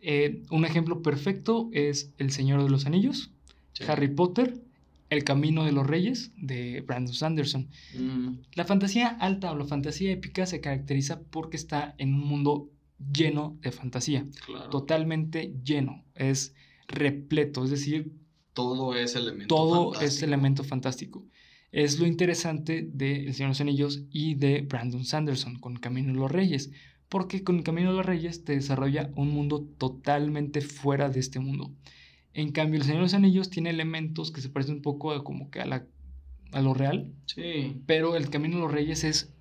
[0.00, 3.32] Eh, un ejemplo perfecto es El Señor de los Anillos,
[3.72, 3.82] Sí.
[3.88, 4.54] Harry Potter,
[5.10, 7.66] El Camino de los Reyes de Brandon Sanderson.
[7.98, 12.70] Mm, La fantasía alta o la fantasía épica se caracteriza porque está en un mundo
[13.12, 14.70] lleno de fantasía, claro.
[14.70, 16.54] totalmente lleno, es
[16.88, 18.12] repleto, es decir,
[18.54, 20.24] Todo es elemento todo es fantástico.
[20.26, 21.24] elemento fantástico.
[21.72, 26.12] Es lo interesante de El Señor de los Anillos y de Brandon Sanderson con Camino
[26.12, 26.70] de los Reyes,
[27.10, 31.70] porque con Camino de los Reyes te desarrolla un mundo totalmente fuera de este mundo.
[32.32, 35.22] En cambio, El Señor de los Anillos tiene elementos que se parecen un poco a,
[35.22, 35.86] como que a, la,
[36.52, 37.82] a lo real, Sí.
[37.86, 39.32] pero el Camino de los Reyes es.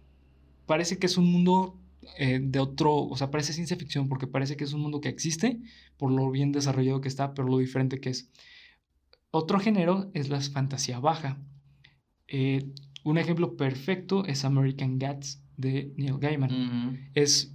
[0.65, 1.77] Parece que es un mundo
[2.17, 2.95] eh, de otro.
[2.95, 5.59] O sea, parece ciencia ficción porque parece que es un mundo que existe
[5.97, 8.29] por lo bien desarrollado que está, pero lo diferente que es.
[9.31, 11.41] Otro género es la fantasía baja.
[12.27, 12.71] Eh,
[13.03, 17.09] un ejemplo perfecto es American Gods de Neil Gaiman.
[17.13, 17.53] Es,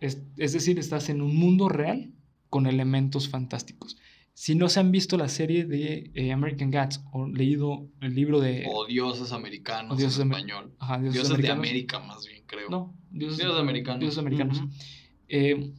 [0.00, 2.12] es, es decir, estás en un mundo real
[2.50, 3.96] con elementos fantásticos.
[4.34, 8.40] Si no se han visto la serie de eh, American Gods o leído el libro
[8.40, 8.66] de.
[8.72, 10.74] O dioses americanos O dioses en español.
[10.78, 11.58] Ajá, Dioses, de americanos.
[11.58, 12.70] América, más bien, creo.
[12.70, 14.00] No, dioses, Dioses americanos.
[14.00, 14.62] dioses americanos.
[15.28, 15.72] Eh,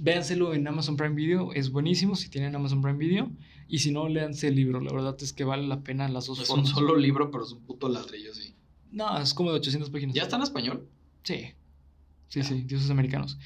[0.00, 3.30] véanselo en Amazon Prime Video, es buenísimo si tienen Amazon Prime Video.
[3.68, 6.40] Y si no, léanse el libro, la verdad es que vale la pena las dos
[6.40, 8.54] Es un solo libro, pero es un puto ladrillo, sí.
[8.90, 10.16] No, es como de 800 páginas.
[10.16, 10.88] ¿Ya está en español?
[11.22, 11.52] Sí,
[12.26, 13.38] sí, sí, dioses americanos.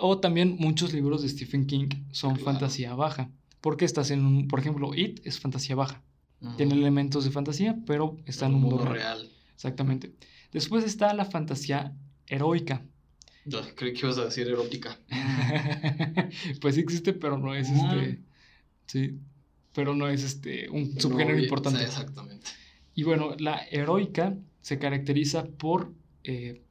[0.00, 2.44] O también muchos libros de Stephen King son Claro.
[2.44, 3.30] fantasía baja.
[3.60, 6.02] Porque estás en un, por ejemplo, It es fantasía baja.
[6.58, 8.92] Tiene elementos de fantasía, pero está en un mundo, real.
[9.20, 9.30] real.
[9.54, 10.12] Exactamente.
[10.52, 12.82] Después está la fantasía heroica.
[13.46, 14.98] Yo creí que ibas a decir erótica.
[16.60, 18.20] pues sí existe, pero no es este.
[18.86, 19.18] Sí.
[19.74, 21.78] Pero no es este un subgénero importante.
[21.80, 22.46] sí, exactamente.
[22.94, 25.92] Y bueno, la heroica se caracteriza por
[26.24, 26.62] eh,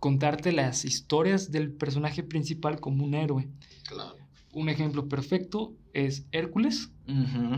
[0.00, 3.48] contarte las historias del personaje principal como un héroe.
[3.88, 4.16] Claro.
[4.52, 7.56] Un ejemplo perfecto es Hércules, Ujú.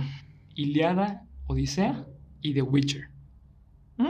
[0.55, 2.07] Iliada, Odisea
[2.43, 3.11] y The Witcher.
[3.97, 4.07] Mm,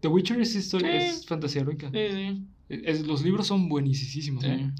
[0.00, 1.90] The Witcher es, historia, es fantasía heroica.
[1.90, 2.44] Sí, sí.
[2.68, 4.42] Es- los libros son buenísimos.
[4.44, 4.50] Sí.
[4.50, 4.70] ¿eh?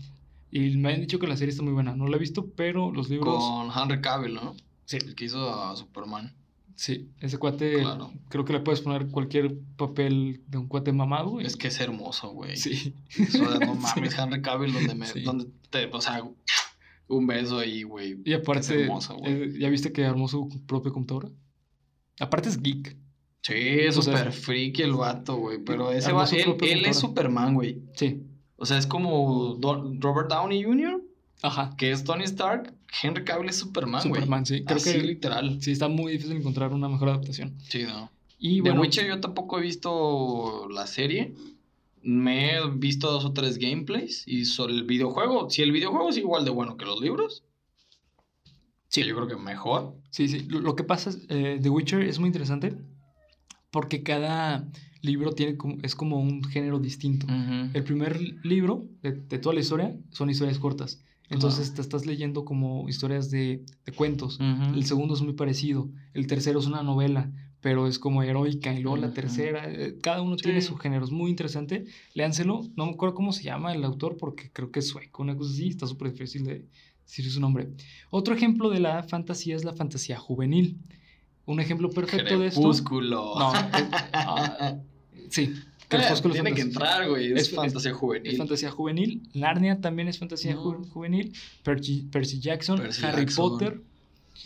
[0.52, 1.94] Y me han dicho que la serie está muy buena.
[1.94, 3.36] No la he visto, pero los libros.
[3.44, 4.54] Con Henry Cavill, ¿no?
[4.84, 6.34] Sí, El que hizo a Superman.
[6.80, 7.10] Sí.
[7.20, 7.80] Ese cuate.
[7.80, 8.10] Claro.
[8.28, 11.40] Creo que le puedes poner cualquier papel de un cuate mamado.
[11.40, 12.56] y- Es que es hermoso, güey.
[12.56, 12.94] Sí.
[13.20, 15.06] O sea, no mames, Henry Cavill, donde me.
[15.06, 15.20] Sí.
[15.22, 16.22] Donde te, o sea,
[17.08, 18.18] un beso ahí, güey.
[18.24, 19.32] Y aparte, hermoso, güey.
[19.32, 21.28] eh, ¿ya viste que armó su propia computadora?
[22.18, 22.96] Aparte es geek.
[23.42, 25.58] Sí, es súper friki el vato, güey.
[25.64, 26.98] Pero ese va, él, él es.
[26.98, 27.82] Superman, güey.
[27.94, 28.22] Sí.
[28.56, 31.02] O sea, es como Robert Downey Jr.,
[31.42, 31.74] Ajá.
[31.76, 32.72] que es Tony Stark.
[33.02, 34.14] Henry Cavill es Superman, güey.
[34.20, 34.64] Superman, sí.
[34.64, 35.62] Creo Así que literal.
[35.62, 37.54] sí está muy difícil encontrar una mejor adaptación.
[37.68, 38.10] Sí, no.
[38.38, 41.34] Y The bueno, Witcher yo tampoco he visto la serie.
[42.02, 44.24] Me he visto dos o tres gameplays.
[44.26, 47.44] Y sobre el videojuego, si el videojuego es igual de bueno que los libros,
[48.88, 49.04] Sí.
[49.04, 49.94] yo creo que mejor.
[50.10, 50.40] sí, sí.
[50.48, 52.74] Lo, que pasa es, eh, The Witcher es muy interesante
[53.70, 54.66] porque cada
[55.00, 57.26] libro tiene como, es como un género distinto.
[57.72, 60.98] El primer libro de, de toda la historia son historias cortas.
[61.30, 64.38] Entonces te estás leyendo como historias de, de cuentos.
[64.74, 65.88] El segundo es muy parecido.
[66.12, 68.74] El tercero es una novela, pero es como heroica.
[68.74, 71.04] Y luego la tercera, eh, cada uno tiene su género.
[71.04, 71.84] Es muy interesante.
[72.14, 72.62] Léanselo.
[72.76, 75.52] No me acuerdo cómo se llama el autor porque creo que es sueco, una cosa
[75.52, 75.68] así.
[75.68, 76.66] Está súper difícil de
[77.06, 77.68] decir su nombre.
[78.10, 80.78] Otro ejemplo de la fantasía es la fantasía juvenil.
[81.46, 82.60] Un ejemplo perfecto de esto.
[82.60, 83.34] Crepúsculo.
[83.38, 84.76] No, es- ah,
[85.28, 85.54] sí.
[85.90, 87.32] Es Tiene que entrar, güey.
[87.32, 88.30] Es, fantasía juvenil.
[88.32, 89.22] Es fantasía juvenil.
[89.34, 90.62] Narnia también es fantasía No.
[90.64, 91.32] ju- juvenil.
[91.64, 93.48] Percy, Percy Jackson, Percy Harry Jackson.
[93.50, 93.80] Potter,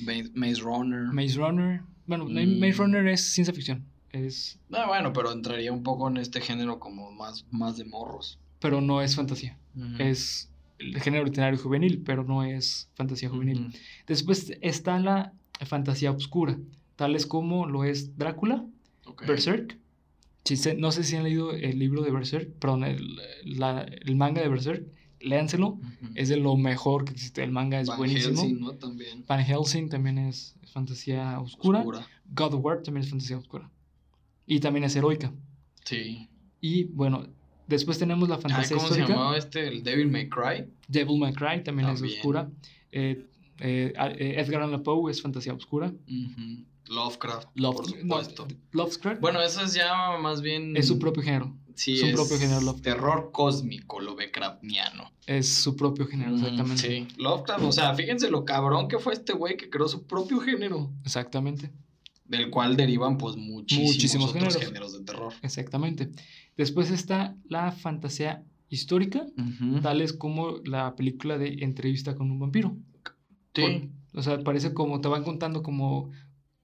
[0.00, 1.02] Ma- Maze Runner.
[1.12, 1.82] Maze Runner.
[2.06, 2.58] Bueno, Mm.
[2.60, 3.84] Maze Runner es ciencia ficción.
[4.12, 8.38] Es, No, bueno, pero entraría un poco en este género como más, más de morros.
[8.60, 9.58] pero no es fantasía.
[9.98, 13.74] Es el género literario juvenil, pero no es fantasía juvenil.
[14.06, 15.32] Después está la
[15.66, 16.56] fantasía oscura,
[16.96, 18.64] tales como lo es Drácula.
[19.26, 19.76] Berserk.
[20.44, 24.16] Si se- no sé si han leído el libro de Berserk, perdón, el, la- el
[24.16, 24.86] manga de Berserk,
[25.20, 25.78] léanselo.
[26.14, 27.42] Es de lo mejor que existe.
[27.42, 28.42] El manga es Van buenísimo.
[28.42, 28.72] Helsing, ¿no?
[28.72, 29.24] También.
[29.26, 31.78] Van Helsing también es, es fantasía oscura.
[31.80, 32.06] Oscura.
[32.34, 33.70] God of War también es fantasía oscura.
[34.46, 35.32] Y también es heroica.
[35.84, 36.28] Sí.
[36.60, 37.26] Y bueno,
[37.66, 39.66] después tenemos la Ay, fantasía ¿Cómo se llamaba este?
[39.68, 40.66] El Devil May Cry.
[40.88, 42.50] Devil May Cry también, es oscura.
[42.92, 43.24] Eh,
[43.60, 45.86] eh, eh, Edgar Allan Poe es fantasía oscura.
[46.06, 46.64] Ujú.
[46.88, 48.46] Lovecraft, Love- por no, supuesto.
[48.72, 50.76] Lovecraft Bueno, eso es ya más bien...
[50.76, 51.54] es su propio género.
[51.74, 52.84] Sí, su es propio género Lovecraft.
[52.84, 55.10] terror cósmico, Lovecraftiano.
[55.26, 56.82] Es su propio género, exactamente.
[56.82, 60.38] Sí, Lovecraft, o sea, fíjense lo cabrón que fue este güey que creó su propio
[60.40, 61.72] género, Exactamente.
[62.26, 64.64] del cual derivan pues muchísimos, Muchísimos otros géneros.
[64.66, 65.32] géneros de terror.
[65.42, 66.10] Exactamente.
[66.56, 69.26] Después está la fantasía histórica,
[69.82, 72.76] tales como la película de Entrevista con un vampiro.
[73.54, 73.62] Sí.
[73.62, 76.10] Con- o sea, parece como te van contando como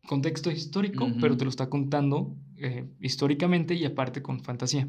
[0.06, 4.88] contexto histórico, pero te lo está contando eh, históricamente y aparte con fantasía.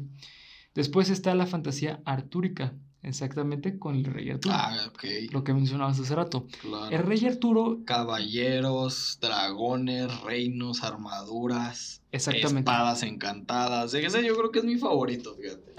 [0.74, 5.04] Después está la fantasía artúrica, exactamente con el rey Arturo, Ah, ok.
[5.30, 6.46] lo que mencionabas hace rato.
[6.62, 6.94] Claro.
[6.96, 12.70] El rey Arturo, Caballeros, dragones, reinos, armaduras, exactamente.
[12.70, 13.92] espadas encantadas.
[13.94, 15.74] Ese yo creo que es mi favorito, fíjate.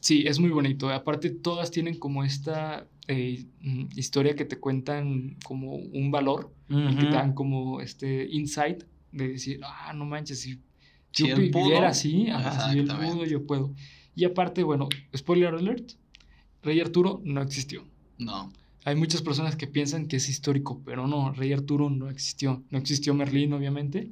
[0.00, 0.90] Sí, es muy bonito.
[0.90, 6.96] Aparte, todas tienen como esta eh, mm, historia que te cuentan como un valor y
[6.96, 10.58] que te dan como este insight de decir, ah, no manches, si
[11.12, 12.26] Si yo viviera así,
[12.70, 13.72] si él pudo, yo puedo.
[14.16, 15.92] Y aparte, bueno, spoiler alert,
[16.62, 17.84] Rey Arturo no existió.
[18.18, 18.52] No.
[18.84, 22.62] Hay muchas personas que piensan que es histórico, pero no, Rey Arturo no existió.
[22.70, 24.10] No existió Merlín, obviamente.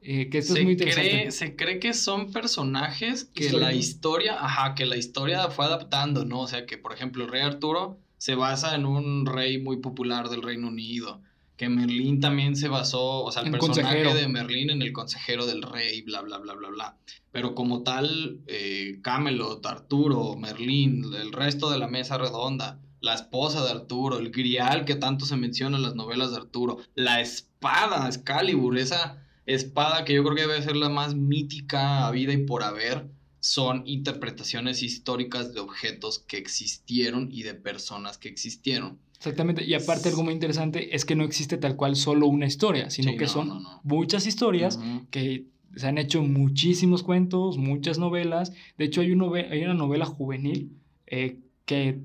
[0.00, 1.10] Eh, que esto es muy Se interesante.
[1.10, 6.24] cree, se cree que son personajes que la historia, ajá, que la historia fue adaptando,
[6.24, 6.40] ¿no?
[6.40, 10.28] O sea, que por ejemplo el rey Arturo se basa en un rey muy popular
[10.28, 11.22] del Reino Unido,
[11.56, 14.14] que Merlín también se basó, o sea, el personaje consejero.
[14.14, 16.96] de Merlín en el consejero del rey, bla, bla, bla, bla, bla.
[17.32, 23.64] Pero como tal, eh, Camelot, Arturo, Merlín, el resto de la mesa redonda, la esposa
[23.64, 28.06] de Arturo, el grial que tanto se menciona en las novelas de Arturo, la espada
[28.06, 32.44] Excalibur, esa espada que yo creo que debe ser la más mítica a vida y
[32.44, 33.08] por haber,
[33.48, 38.98] son interpretaciones históricas de objetos que existieron y de personas que existieron.
[39.16, 39.64] Exactamente.
[39.64, 43.12] Y aparte, algo muy interesante es que no existe tal cual solo una historia, sino
[43.12, 43.80] Sí, que no, son no, no.
[43.84, 44.78] muchas historias
[45.10, 45.46] que
[45.76, 48.52] se han hecho muchísimos cuentos, muchas novelas.
[48.76, 50.76] De hecho, hay, un nove- hay una novela juvenil
[51.06, 52.00] eh, que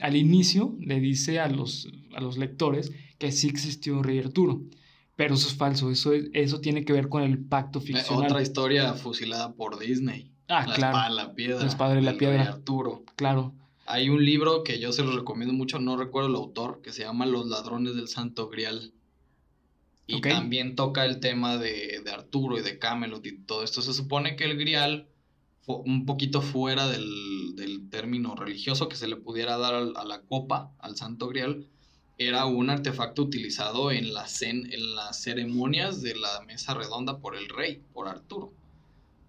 [0.00, 4.62] al inicio le dice a los, a los lectores que sí existió un rey Arturo.
[5.16, 8.26] Pero eso es falso, eso, es- eso tiene que ver con el pacto Eh, ficcional.
[8.26, 10.31] Otra historia fusilada por Disney.
[10.58, 11.60] Ah, la claro, espada la piedra.
[11.60, 12.42] La espada de la piedra.
[12.42, 13.02] Arturo.
[13.16, 13.52] claro.
[13.86, 17.02] Hay un libro que yo se lo recomiendo mucho, no recuerdo el autor, que se
[17.02, 18.92] llama Los ladrones del Santo Grial.
[20.06, 20.28] Y Ok.
[20.28, 23.82] también toca el tema de, de Arturo y de Camelot y todo esto.
[23.82, 25.08] Se supone que el Grial,
[25.62, 30.20] fue un poquito fuera del, del término religioso que se le pudiera dar a la
[30.22, 31.66] copa, al Santo Grial,
[32.18, 37.34] era un artefacto utilizado en, la cen- en las ceremonias de la mesa redonda por
[37.36, 38.52] el rey, por Arturo.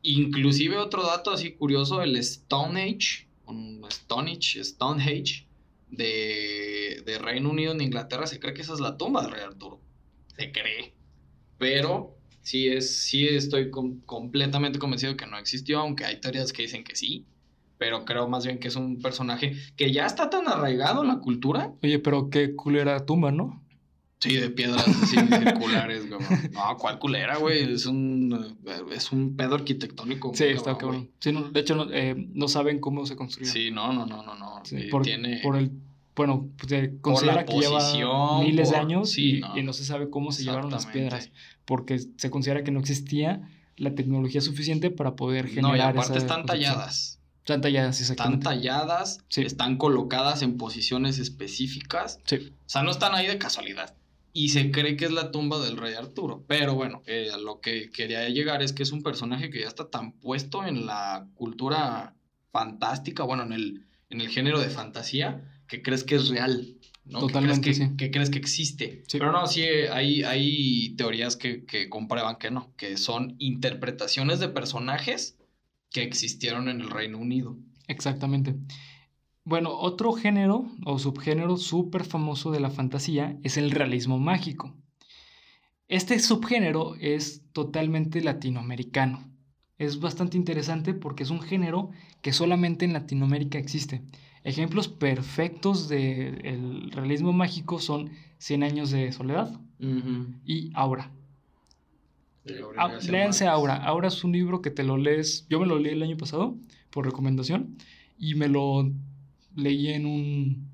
[0.04, 5.47] Inclusive otro dato así curioso, el Stone Age, un Stonehenge, Stonehenge
[5.89, 9.41] de, de Reino Unido en Inglaterra, se cree que esa es la tumba del rey
[9.41, 9.82] Arturo.
[10.36, 10.93] Se cree.
[11.58, 16.64] Pero sí, es, sí estoy com- completamente convencido que no existió, aunque hay teorías que
[16.64, 17.26] dicen que sí.
[17.78, 21.20] Pero creo más bien que es un personaje que ya está tan arraigado en la
[21.20, 21.74] cultura.
[21.82, 23.62] Oye, pero qué culera tumba, ¿no?
[24.24, 26.21] Sí, de piedras así circulares, güey.
[26.53, 27.74] No, ¿cuál culera, güey?
[27.74, 30.32] Es un, eh, es un pedo arquitectónico.
[30.34, 31.09] Sí, está cabrón, cabrón.
[31.19, 33.51] Sí, no, de hecho, no, eh, no saben cómo se construyó.
[33.51, 34.61] Sí, no, no, no, no, no.
[34.63, 35.41] Sí, por, tiene...
[35.43, 35.71] por el
[36.15, 39.57] bueno, pues se considera que lleva miles de años sí, y, no.
[39.57, 41.32] y no se sabe cómo se llevaron las piedras,
[41.65, 46.17] porque se considera que no existía la tecnología suficiente para poder generar No, y aparte
[46.17, 47.19] están talladas.
[47.39, 48.43] Están talladas, Están exactamente.
[48.45, 49.41] talladas, Sí.
[49.41, 52.19] están colocadas en posiciones específicas.
[52.26, 53.93] Sí, O sea, no están ahí de casualidad.
[54.34, 56.43] Y se cree que es la tumba del rey Arturo.
[56.47, 59.67] Pero bueno, eh, a lo que quería llegar es que es un personaje que ya
[59.67, 62.15] está tan puesto en la cultura
[62.51, 66.77] fantástica, bueno, en el, en el género de fantasía, que crees que es real.
[67.05, 67.19] ¿no?
[67.19, 67.95] Que Totalmente, crees que, sí.
[67.97, 69.03] que crees que existe.
[69.07, 69.19] Sí.
[69.19, 74.49] Pero no, sí, hay, hay teorías que, que comprueban que no, que son interpretaciones de
[74.49, 75.38] personajes
[75.91, 77.57] que existieron en el Reino Unido.
[77.88, 78.55] exactamente.
[79.46, 84.74] Bueno, otro género o subgénero súper famoso de la fantasía es el realismo mágico.
[85.89, 89.30] Este subgénero es totalmente latinoamericano.
[89.78, 91.89] Es bastante interesante porque es un género
[92.22, 94.02] que solamente en Latinoamérica existe.
[94.46, 99.58] Ejemplos perfectos del realismo mágico son Cien años de soledad
[100.46, 101.12] y Aura.
[102.78, 103.76] Ah, léanse Aura.
[103.76, 105.48] Aura es un libro que te lo lees.
[105.50, 106.58] Yo me lo leí el año pasado
[106.89, 107.78] por recomendación
[108.18, 108.91] y me lo
[109.56, 110.68] leí en un,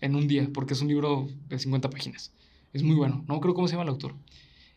[0.00, 2.32] en un día porque es un libro de 50 páginas.
[2.72, 3.24] Es muy bueno.
[3.28, 4.14] No creo cómo se llama el autor.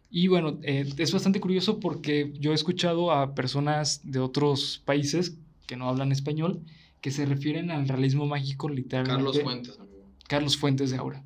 [0.09, 5.37] Y bueno, eh, es bastante curioso porque yo he escuchado a personas de otros países
[5.65, 6.61] que no hablan español
[7.01, 9.15] que se refieren al realismo mágico literalmente.
[9.15, 10.05] Carlos Fuentes, amigo.
[10.27, 11.23] Carlos Fuentes de Aura.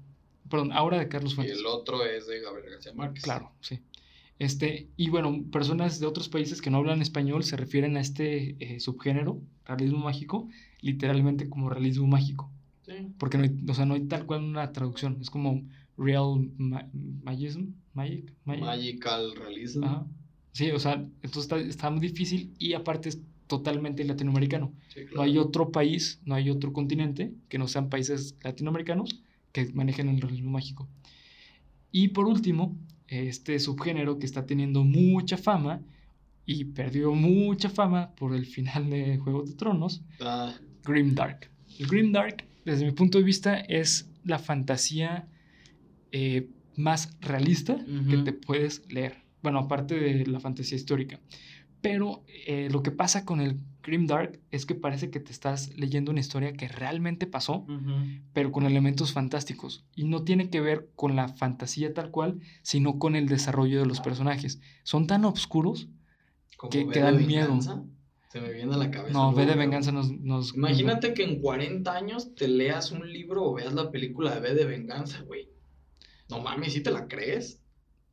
[0.50, 1.60] Perdón, Aura de Carlos Y Fuentes.
[1.60, 3.24] el otro es de Gabriel García Márquez.
[3.24, 3.80] Claro, sí.
[4.40, 8.56] Este, y bueno, personas de otros países que no hablan español se refieren a este
[8.60, 10.48] eh, subgénero, realismo mágico,
[10.82, 12.52] literalmente como realismo mágico.
[12.84, 12.94] Sí.
[13.18, 15.18] Porque no hay, o sea, no hay tal cual una traducción.
[15.22, 15.64] Es como
[15.98, 16.88] real ma-
[17.24, 18.64] magism, magic, magic.
[18.64, 19.84] Magical Realism.
[19.84, 20.06] Ajá.
[20.52, 24.74] Sí, o sea, entonces está, está muy difícil y aparte es totalmente latinoamericano.
[24.90, 25.16] Sí, claro.
[25.16, 29.22] No hay otro país, no hay otro continente que no sean países latinoamericanos
[29.52, 30.88] que manejen el realismo mágico.
[31.92, 32.76] Y por último,
[33.08, 35.82] este subgénero que está teniendo mucha fama
[36.46, 40.54] y perdió mucha fama por el final de Juego de Tronos, Ah,
[40.84, 41.50] Grimdark.
[41.80, 45.28] El Grimdark, desde mi punto de vista, es la fantasía
[46.12, 47.78] eh, más realista
[48.10, 49.18] que te puedes leer.
[49.44, 51.20] Bueno, aparte de la fantasía histórica.
[51.82, 56.12] Pero eh, lo que pasa con el Grimdark es que parece que te estás leyendo
[56.12, 57.66] una historia que realmente pasó,
[58.34, 59.86] pero con elementos fantásticos.
[59.96, 63.86] Y no tiene que ver con la fantasía tal cual, sino con el desarrollo de
[63.86, 64.60] los personajes.
[64.84, 65.88] Son tan oscuros.
[66.58, 67.60] como Que- que dan miedo.
[68.32, 69.14] Se me viene a la cabeza.
[69.14, 69.56] No, luego, V de.
[69.56, 70.12] Venganza nos...
[70.12, 74.42] nos Imagínate que en 40 años te leas un libro o veas la película de
[74.42, 75.48] V de Venganza, güey.
[76.30, 77.62] No mames, ¿sí te la crees?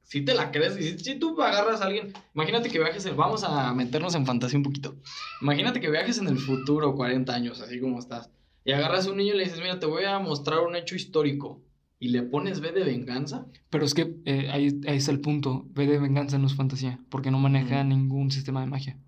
[0.05, 0.79] ¿Sí te la crees?
[0.79, 4.27] Y si, si tú agarras a alguien, imagínate que viajes, en- vamos a meternos en
[4.27, 4.97] fantasía un poquito.
[5.43, 8.31] Imagínate que viajes en el futuro 40 años, así como estás.
[8.65, 10.95] Y agarras a un niño y le dices, mira, te voy a mostrar un hecho
[10.95, 11.63] histórico.
[11.99, 13.47] Y le pones V de Venganza.
[13.71, 15.67] Pero es que eh, ahí, ahí está el punto.
[15.75, 18.99] V de Venganza no es fantasía, porque no maneja ningún sistema de magia.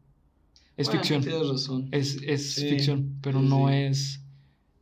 [0.79, 1.23] Es Bueno, ficción.
[1.23, 1.89] Tienes razón.
[1.93, 3.75] Es, es Sí, ficción, pero sí, no sí.
[3.75, 4.23] es.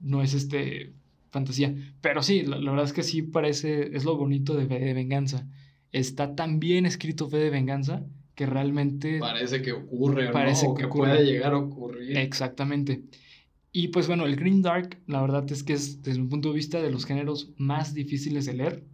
[0.01, 0.93] No es este.
[1.31, 1.75] fantasía.
[2.01, 3.97] Pero sí, la, la verdad es que sí parece.
[3.97, 5.49] Es lo bonito de V de Venganza.
[5.95, 9.21] Está tan bien escrito V de Venganza que realmente.
[9.21, 10.73] Parece que ocurre, ¿o Parece ¿no?
[10.73, 11.13] O que que ocurre.
[11.13, 12.19] puede llegar a ocurrir.
[12.19, 13.05] Exactamente.
[13.71, 16.55] Y pues bueno, el Green Dark, la verdad es que es, desde mi punto de
[16.55, 18.85] vista, de los géneros más difíciles de leer,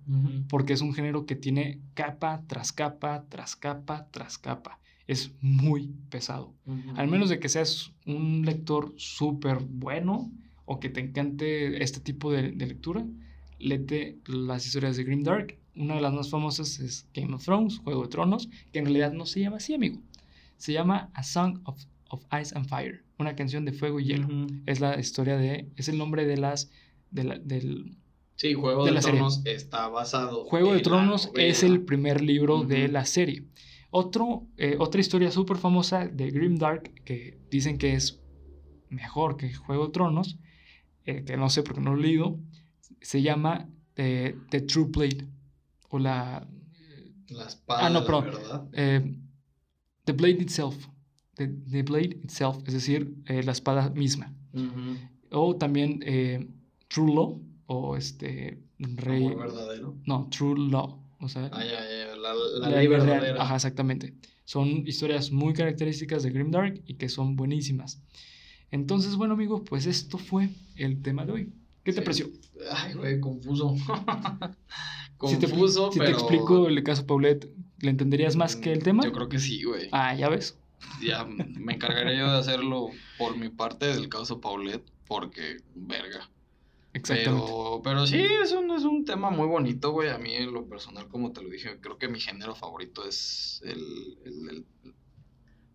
[0.48, 4.78] porque es un género que tiene capa tras capa, tras capa, tras capa.
[5.07, 6.55] Es muy pesado.
[6.96, 10.30] Al menos de que seas un lector súper bueno
[10.64, 13.07] o que te encante este tipo de, de lectura,
[13.59, 15.59] lete las historias de Green Dark.
[15.77, 19.12] Una de las más famosas es Game of Thrones, Juego de Tronos, que en realidad
[19.12, 20.01] no se llama así, amigo.
[20.57, 24.29] Se llama A Song of of Ice and Fire, una canción de fuego y hielo.
[24.66, 26.71] Es la historia de, es el nombre de las,
[27.11, 27.97] de la, del...
[28.37, 30.45] Sí, Juego de, Tronos está basado.
[30.45, 33.45] Juego de Tronos es el primer libro de la serie.
[33.91, 38.21] Otro, eh, otra historia súper famosa de Grim Dark, que dicen que es
[38.89, 40.39] mejor que Juego de Tronos,
[41.05, 42.39] eh, que no sé porque no lo he leído,
[43.03, 45.29] se llama eh, The True Blade,
[45.91, 46.47] o la...
[47.28, 48.68] La espada, ah, no, pero, ¿verdad?
[50.05, 50.88] The Blade Itself,
[51.34, 54.34] The, Blade Itself, es decir, eh, la espada misma.
[55.30, 56.49] O también eh,
[56.88, 59.28] True Law, o este Rey.
[59.34, 59.97] verdadero.
[60.07, 61.01] No, True Law.
[61.20, 63.43] O sea, ah, ya, ya, la, ley verdadera.
[63.43, 64.14] Ajá, exactamente.
[64.45, 68.03] Son historias muy características de Grimdark y que son buenísimas.
[68.70, 71.53] Entonces, bueno, amigos, pues esto fue el tema de hoy.
[71.84, 72.26] ¿Qué te pareció?
[72.72, 73.76] Ay, güey, confuso.
[75.27, 77.51] si te, si te explico el caso Paulette,
[77.81, 79.05] ¿le entenderías más que el tema?
[79.05, 79.89] Yo creo que sí, güey.
[79.93, 80.57] Ah, ya ves
[81.03, 86.31] ya me encargaré yo de hacerlo por mi parte del caso Paulette, porque, verga.
[86.93, 87.47] Exactamente.
[87.47, 90.09] Pero, pero sí, es un, es un tema muy bonito, güey.
[90.09, 93.62] A mí, en lo personal, como te lo dije, creo que mi género favorito es
[93.64, 94.64] el, el,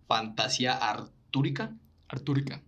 [0.08, 1.76] fantasía artúrica.
[2.10, 2.62] Artúrica.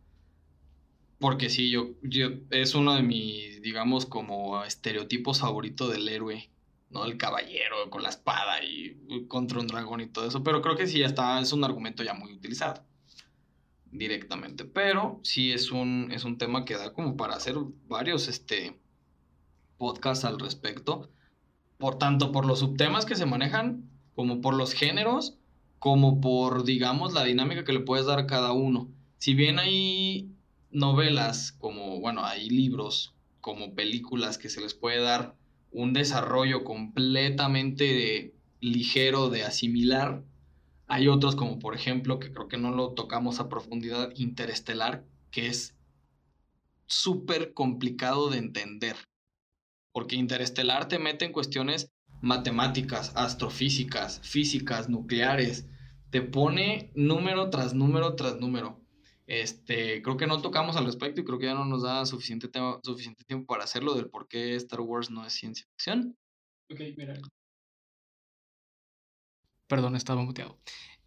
[1.20, 6.50] Porque sí, yo, yo, es uno de mis, digamos, como estereotipos favoritos del héroe.
[6.90, 7.06] ¿No?
[7.06, 10.88] El caballero con la espada y contra un dragón y todo eso, pero creo que
[10.88, 12.84] sí ya está, es un argumento ya muy utilizado
[13.92, 17.56] directamente, pero sí es un, es un tema que da como para hacer
[17.88, 18.80] varios este,
[19.78, 21.10] podcasts al respecto,
[21.78, 25.38] por tanto por los subtemas que se manejan, como por los géneros,
[25.80, 28.90] como por, digamos, la dinámica que le puedes dar a cada uno.
[29.18, 30.32] Si bien hay
[30.72, 35.36] novelas, como, bueno, hay libros, como películas que se les puede dar
[35.72, 40.24] un desarrollo completamente ligero de asimilar.
[40.88, 45.48] Hay otros como por ejemplo, que creo que no lo tocamos a profundidad, Interestelar, que
[45.48, 45.76] es
[46.86, 48.96] súper complicado de entender.
[49.92, 51.92] Porque Interestelar te mete en cuestiones
[52.22, 55.68] matemáticas, astrofísicas, físicas, nucleares.
[56.10, 58.82] Te pone número tras número tras número.
[59.28, 62.50] Este, creo que no tocamos al respecto y creo que ya no nos da suficiente,
[62.82, 66.16] suficiente tiempo para hacerlo del por qué Star Wars no es ciencia ficción.
[66.72, 67.20] Ok, mira.
[69.68, 70.58] Perdón, estaba muteado.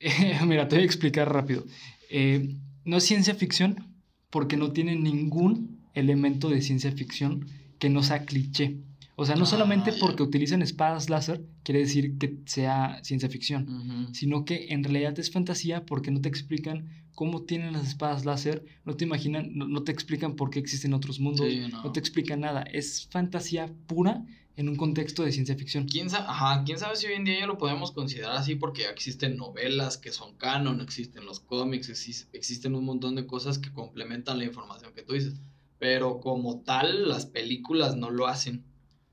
[0.47, 1.65] mira, te voy a explicar rápido.
[2.11, 7.47] Eh, no es ciencia ficción porque no tiene ningún elemento de ciencia ficción
[7.79, 8.83] que no sea cliché.
[9.17, 14.47] O sea, no solamente porque utilizan espadas láser quiere decir que sea ciencia ficción, sino
[14.47, 18.97] que en realidad es fantasía porque no te explican cómo tienen las espadas láser, no
[18.97, 21.93] te imaginan, no, te explican por qué existen otros mundos, no.
[21.93, 22.63] te explican nada.
[22.63, 24.25] Es fantasía pura
[24.57, 25.87] en un contexto de ciencia ficción.
[25.87, 28.57] ¿Quién, Ajá, ¿Quién sabe si hoy en día ya lo podemos considerar así?
[28.57, 31.89] Porque existen novelas que son canon, existen los cómics,
[32.33, 35.35] existen un montón de cosas que complementan la información que tú dices.
[35.79, 38.65] Pero como tal, las películas no lo hacen.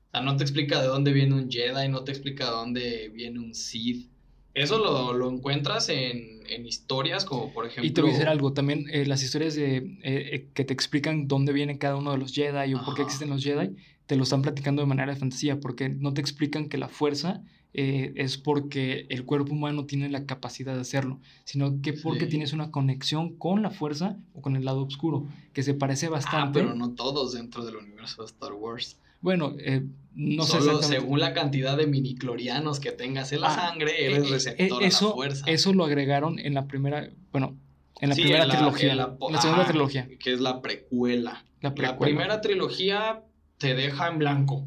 [0.08, 3.08] O sea, no te explica de dónde viene un Jedi, no te explica de dónde
[3.08, 4.10] viene un Sith.
[4.52, 7.86] Eso lo, lo encuentras en, en, historias como por ejemplo...
[7.86, 10.72] Y te voy a decir algo, también eh, las historias de, eh, eh, que te
[10.72, 13.76] explican dónde viene cada uno de los Jedi o por qué existen los Jedi,
[14.06, 17.42] te lo están platicando de manera de fantasía, porque no te explican que la fuerza
[17.74, 22.72] es porque el cuerpo humano tiene la capacidad de hacerlo, sino que porque tienes una
[22.72, 26.60] conexión con la fuerza o con el lado oscuro, que se parece ah, bastante...
[26.60, 28.98] Ah, pero no todos dentro del universo de Star Wars.
[29.20, 29.82] Bueno, eh,
[30.18, 34.26] no Solo según la cantidad de miniclorianos que tengas en la ah, sangre, eres eh,
[34.26, 35.44] eh, receptor eso, de la fuerza.
[35.46, 37.56] Eso lo agregaron en la primera, bueno,
[38.00, 38.90] en la primera trilogía.
[38.92, 40.08] En la, segunda trilogía.
[40.18, 41.44] Que es la precuela.
[41.60, 41.92] la precuela.
[41.92, 43.22] La primera trilogía
[43.58, 44.66] te deja en blanco.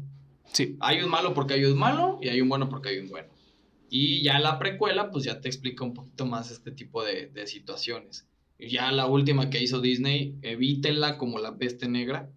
[0.52, 0.78] Sí.
[0.80, 3.28] Hay un malo porque hay un malo y hay un bueno porque hay un bueno.
[3.90, 7.46] Y ya la precuela, pues ya te explica un poquito más este tipo de, de
[7.46, 8.26] situaciones.
[8.58, 12.30] Ya la última que hizo Disney, evítenla como la peste negra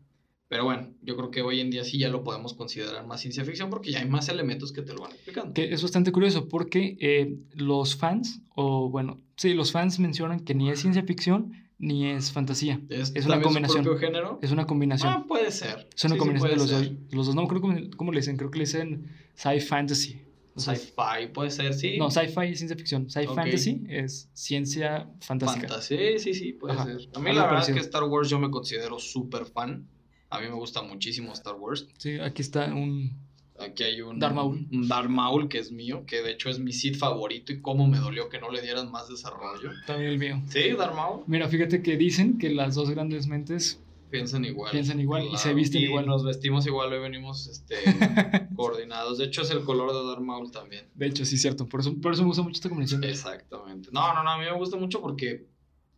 [0.48, 3.44] pero bueno, yo creo que hoy en día sí ya lo podemos considerar más ciencia
[3.44, 5.54] ficción porque ya hay más elementos que te lo van explicando.
[5.54, 10.54] Que es bastante curioso porque eh, los fans, o bueno, sí, los fans mencionan que
[10.54, 12.80] ni es ciencia ficción ni es fantasía.
[12.90, 13.84] Es, una combinación.
[13.84, 14.40] Su propio género?
[14.42, 15.12] Es una combinación.
[15.12, 15.90] Ah, puede ser.
[15.96, 17.36] Es una combinación de los dos, los dos.
[17.36, 18.38] No, creo que, ¿cómo le dicen?
[18.38, 20.22] Creo que le dicen sci fantasy.
[20.58, 21.98] Sci-fi puede ser, sí.
[21.98, 23.10] No, sci-fi es ciencia ficción.
[23.10, 23.36] Sci Ok.
[23.36, 25.68] fantasy es ciencia fantástica.
[25.68, 27.10] Fantasy, sí, sí, puede Ajá, ser.
[27.14, 27.78] A mí algo la verdad parecido.
[27.78, 29.86] es que Star Wars yo me considero súper fan.
[30.36, 31.88] A mí me gusta muchísimo Star Wars.
[31.98, 33.24] Sí, aquí está un...
[33.58, 34.68] Aquí hay un Darth Maul.
[34.70, 37.88] un Darth Maul que es mío, que de hecho es mi Sith favorito y cómo
[37.88, 39.72] me dolió que no le dieran más desarrollo.
[39.88, 40.42] También el mío.
[40.50, 41.24] Sí, Darth Maul.
[41.26, 43.80] Mira, fíjate que dicen que las dos grandes mentes
[44.10, 44.72] Piensan igual.
[44.72, 46.06] Piensan igual y se visten y igual.
[46.06, 47.76] Nos vestimos igual y venimos este,
[48.56, 49.18] coordinados.
[49.18, 50.86] De hecho, es el color de Darth Maul también.
[50.94, 51.68] De hecho, sí, cierto.
[51.68, 53.04] Por eso, por eso me gusta mucho esta combinación.
[53.04, 53.90] Exactamente.
[53.92, 55.48] No, no, no, a mí me gusta mucho porque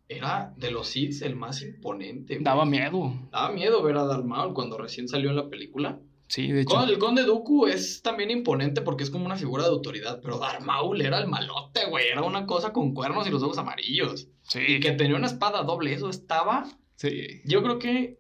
[0.10, 2.36] era de los Sith el más imponente.
[2.36, 2.44] güey.
[2.44, 3.14] Daba miedo.
[3.32, 6.00] Daba miedo ver a Darth Maul cuando recién salió en la película.
[6.30, 6.76] Sí, de hecho.
[6.76, 10.40] Con- El Conde Dooku es también imponente porque es como una figura de autoridad, pero
[10.40, 12.08] Darth Maul era el malote, güey.
[12.08, 14.28] Era una cosa con cuernos y los ojos amarillos.
[14.44, 14.60] Sí.
[14.68, 16.66] Y que tenía una espada doble, eso estaba
[16.96, 17.42] Sí.
[17.46, 18.18] Yo creo que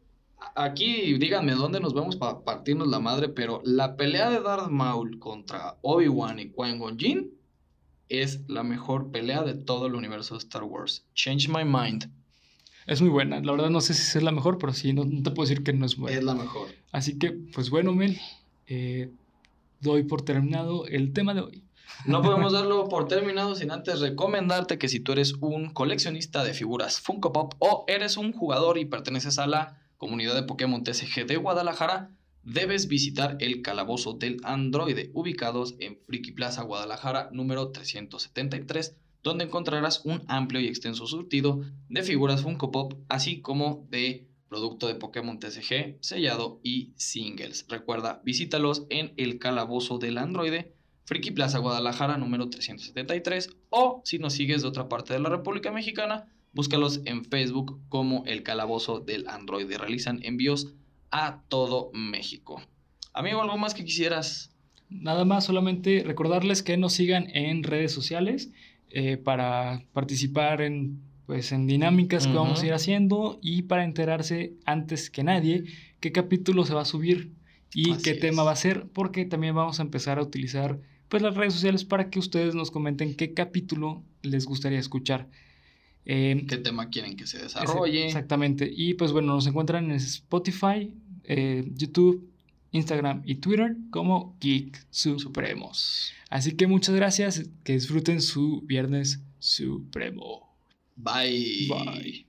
[0.55, 5.18] aquí díganme dónde nos vemos para partirnos la madre, pero la pelea de Darth Maul
[5.19, 7.31] contra Obi-Wan y Qui-Gon Jinn
[8.09, 11.05] es la mejor pelea de todo el universo de Star Wars.
[11.13, 12.09] Change my mind.
[12.85, 13.41] Es muy buena.
[13.41, 15.63] La verdad no sé si es la mejor, pero sí, no, no te puedo decir
[15.63, 16.17] que no es buena.
[16.17, 16.69] Es la mejor.
[16.91, 18.19] Así que, pues bueno, Mel,
[18.67, 19.11] eh,
[19.81, 21.63] doy por terminado el tema de hoy.
[22.05, 26.53] No podemos darlo por terminado sin antes recomendarte que si tú eres un coleccionista de
[26.53, 31.25] figuras Funko Pop o eres un jugador y perteneces a la comunidad de Pokémon TCG
[31.25, 32.11] de Guadalajara,
[32.47, 40.05] debes visitar el Calabozo del Androide, ubicados en Friki Plaza Guadalajara número 373, donde encontrarás
[40.05, 45.39] un amplio y extenso surtido de figuras Funko Pop, así como de producto de Pokémon
[45.39, 47.65] TCG, sellado y singles.
[47.67, 54.31] Recuerda, visítalos en el Calabozo del Androide, Friki Plaza Guadalajara número 373, o si nos
[54.31, 59.27] sigues de otra parte de la República Mexicana, búscalos en Facebook como el Calabozo del
[59.27, 59.77] Androide.
[59.77, 60.73] Realizan envíos
[61.11, 62.61] a todo México.
[63.13, 64.51] Amigo, ¿algo más que quisieras?
[64.89, 68.51] Nada más, solamente recordarles que nos sigan en redes sociales
[68.89, 74.53] eh, para participar en, pues, en dinámicas que vamos a ir haciendo y para enterarse
[74.65, 75.65] antes que nadie
[75.99, 77.34] qué capítulo se va a subir
[77.73, 78.19] y Así qué es.
[78.19, 80.79] tema va a ser, porque también vamos a empezar a utilizar
[81.09, 85.27] pues, las redes sociales para que ustedes nos comenten qué capítulo les gustaría escuchar.
[86.05, 88.05] Eh, ¿Qué tema quieren que se ese- desarrolle?
[88.05, 88.71] Exactamente.
[88.73, 90.93] Y pues bueno, nos encuentran en Spotify,
[91.23, 92.29] eh, YouTube,
[92.71, 96.11] Instagram y Twitter como Geek Supremos.
[96.29, 100.55] Así que muchas gracias, que disfruten su viernes supremo.
[100.95, 101.67] Bye.
[101.69, 102.26] Bye.